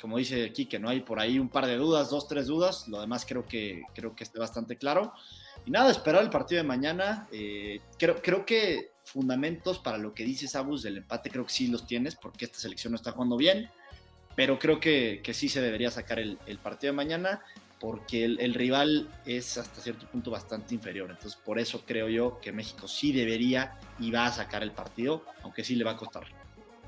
como 0.00 0.18
dice 0.18 0.44
aquí, 0.44 0.66
que 0.66 0.78
no 0.78 0.88
hay 0.88 1.00
por 1.00 1.20
ahí 1.20 1.38
un 1.38 1.48
par 1.48 1.66
de 1.66 1.76
dudas, 1.76 2.10
dos, 2.10 2.28
tres 2.28 2.46
dudas. 2.46 2.86
Lo 2.86 3.00
demás 3.00 3.24
creo 3.26 3.46
que, 3.46 3.82
creo 3.94 4.14
que 4.14 4.24
esté 4.24 4.38
bastante 4.38 4.76
claro. 4.76 5.12
Y 5.64 5.70
nada, 5.70 5.90
esperar 5.90 6.22
el 6.22 6.30
partido 6.30 6.62
de 6.62 6.68
mañana. 6.68 7.28
Eh, 7.32 7.80
creo, 7.98 8.20
creo 8.20 8.44
que 8.44 8.92
fundamentos 9.04 9.78
para 9.78 9.98
lo 9.98 10.14
que 10.14 10.24
dices, 10.24 10.56
Abus, 10.56 10.82
del 10.82 10.98
empate, 10.98 11.30
creo 11.30 11.44
que 11.44 11.52
sí 11.52 11.68
los 11.68 11.86
tienes, 11.86 12.14
porque 12.16 12.44
esta 12.44 12.58
selección 12.58 12.92
no 12.92 12.96
está 12.96 13.12
jugando 13.12 13.36
bien. 13.36 13.70
Pero 14.34 14.58
creo 14.58 14.80
que, 14.80 15.20
que 15.22 15.34
sí 15.34 15.48
se 15.48 15.60
debería 15.60 15.90
sacar 15.90 16.18
el, 16.18 16.38
el 16.46 16.58
partido 16.58 16.92
de 16.92 16.96
mañana 16.96 17.42
porque 17.78 18.24
el, 18.24 18.40
el, 18.40 18.54
rival 18.54 19.08
es 19.26 19.58
hasta 19.58 19.80
cierto 19.80 20.06
punto 20.06 20.30
bastante 20.30 20.72
inferior. 20.72 21.10
Entonces, 21.10 21.38
por 21.44 21.58
eso 21.58 21.82
creo 21.84 22.08
yo 22.08 22.38
que 22.40 22.52
México 22.52 22.86
sí 22.86 23.12
debería 23.12 23.76
y 23.98 24.12
va 24.12 24.26
a 24.26 24.32
sacar 24.32 24.62
el 24.62 24.70
partido, 24.70 25.24
aunque 25.42 25.64
sí 25.64 25.74
le 25.74 25.82
va 25.82 25.90
a 25.90 25.96
costar. 25.96 26.24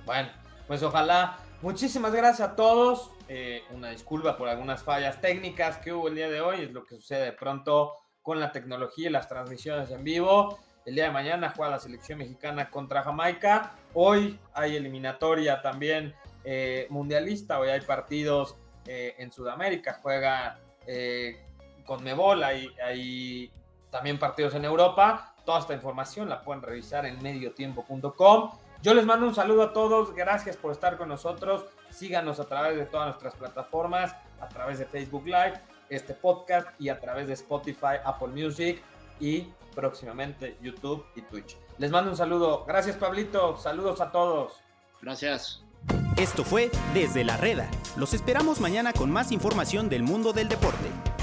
Bueno, 0.07 0.31
pues 0.67 0.83
ojalá. 0.83 1.39
Muchísimas 1.63 2.13
gracias 2.13 2.49
a 2.51 2.57
todos. 2.57 3.11
Eh, 3.27 3.63
una 3.71 3.91
disculpa 3.91 4.37
por 4.37 4.49
algunas 4.49 4.83
fallas 4.83 5.21
técnicas 5.21 5.79
que 5.79 5.93
hubo 5.93 6.09
el 6.09 6.15
día 6.15 6.29
de 6.29 6.41
hoy. 6.41 6.61
Es 6.61 6.73
lo 6.73 6.85
que 6.85 6.97
sucede 6.97 7.25
de 7.25 7.33
pronto 7.33 7.93
con 8.25 8.41
la 8.41 8.51
tecnología 8.51 9.09
y 9.09 9.13
las 9.13 9.29
transmisiones 9.29 9.91
en 9.91 10.03
vivo. 10.03 10.59
El 10.87 10.95
día 10.95 11.05
de 11.05 11.11
mañana 11.11 11.53
juega 11.55 11.73
la 11.73 11.79
selección 11.79 12.19
mexicana 12.19 12.71
contra 12.71 13.03
Jamaica. 13.03 13.73
Hoy 13.93 14.41
hay 14.55 14.77
eliminatoria 14.77 15.61
también 15.61 16.15
eh, 16.43 16.87
mundialista. 16.89 17.61
Hoy 17.61 17.69
hay 17.69 17.83
partidos 17.83 18.57
eh, 18.87 19.15
en 19.19 19.31
Sudamérica. 19.31 20.01
Juega 20.03 20.59
eh, 20.87 21.37
con 21.85 22.03
Mebol, 22.03 22.43
hay, 22.43 22.75
hay, 22.83 23.53
también 23.91 24.19
partidos 24.19 24.55
en 24.55 24.65
Europa. 24.65 25.35
Toda 25.45 25.61
esta 25.61 25.75
información 25.75 26.31
la 26.31 26.43
pueden 26.43 26.63
revisar 26.63 27.05
en 27.05 27.23
mediotiempo.com. 27.23 28.51
Yo 28.81 28.95
les 28.95 29.05
mando 29.05 29.27
un 29.27 29.35
saludo 29.35 29.65
a 29.65 29.73
todos, 29.75 30.15
gracias 30.15 30.57
por 30.57 30.73
estar 30.73 30.97
con 30.97 31.11
nosotros. 31.11 31.67
Síganos 31.91 32.41
a 32.41 32.47
través 32.47 32.77
de 32.77 32.87
todas 32.87 33.07
nuestras 33.07 33.35
plataformas, 33.35 34.17
a 34.41 34.49
través 34.49 34.79
de 34.79 34.87
Facebook 34.87 35.25
Live, 35.27 35.61
este 35.95 36.15
podcast 36.15 36.69
y 36.81 36.89
a 36.89 37.01
través 37.01 37.27
de 37.27 37.35
Spotify, 37.35 37.97
Apple 38.05 38.29
Music 38.29 38.83
y 39.21 39.47
próximamente 39.75 40.57
YouTube 40.63 41.05
y 41.17 41.23
Twitch. 41.23 41.57
Les 41.79 41.91
mando 41.91 42.11
un 42.11 42.17
saludo. 42.17 42.65
Gracias, 42.67 42.97
Pablito. 42.97 43.57
Saludos 43.57 44.01
a 44.01 44.11
todos. 44.11 44.61
Gracias. 45.03 45.63
Esto 46.17 46.45
fue 46.45 46.71
Desde 46.95 47.25
la 47.25 47.37
Reda. 47.37 47.69
Los 47.97 48.15
esperamos 48.15 48.61
mañana 48.61 48.93
con 48.93 49.11
más 49.11 49.33
información 49.33 49.89
del 49.89 50.03
mundo 50.03 50.33
del 50.33 50.49
deporte. 50.49 51.14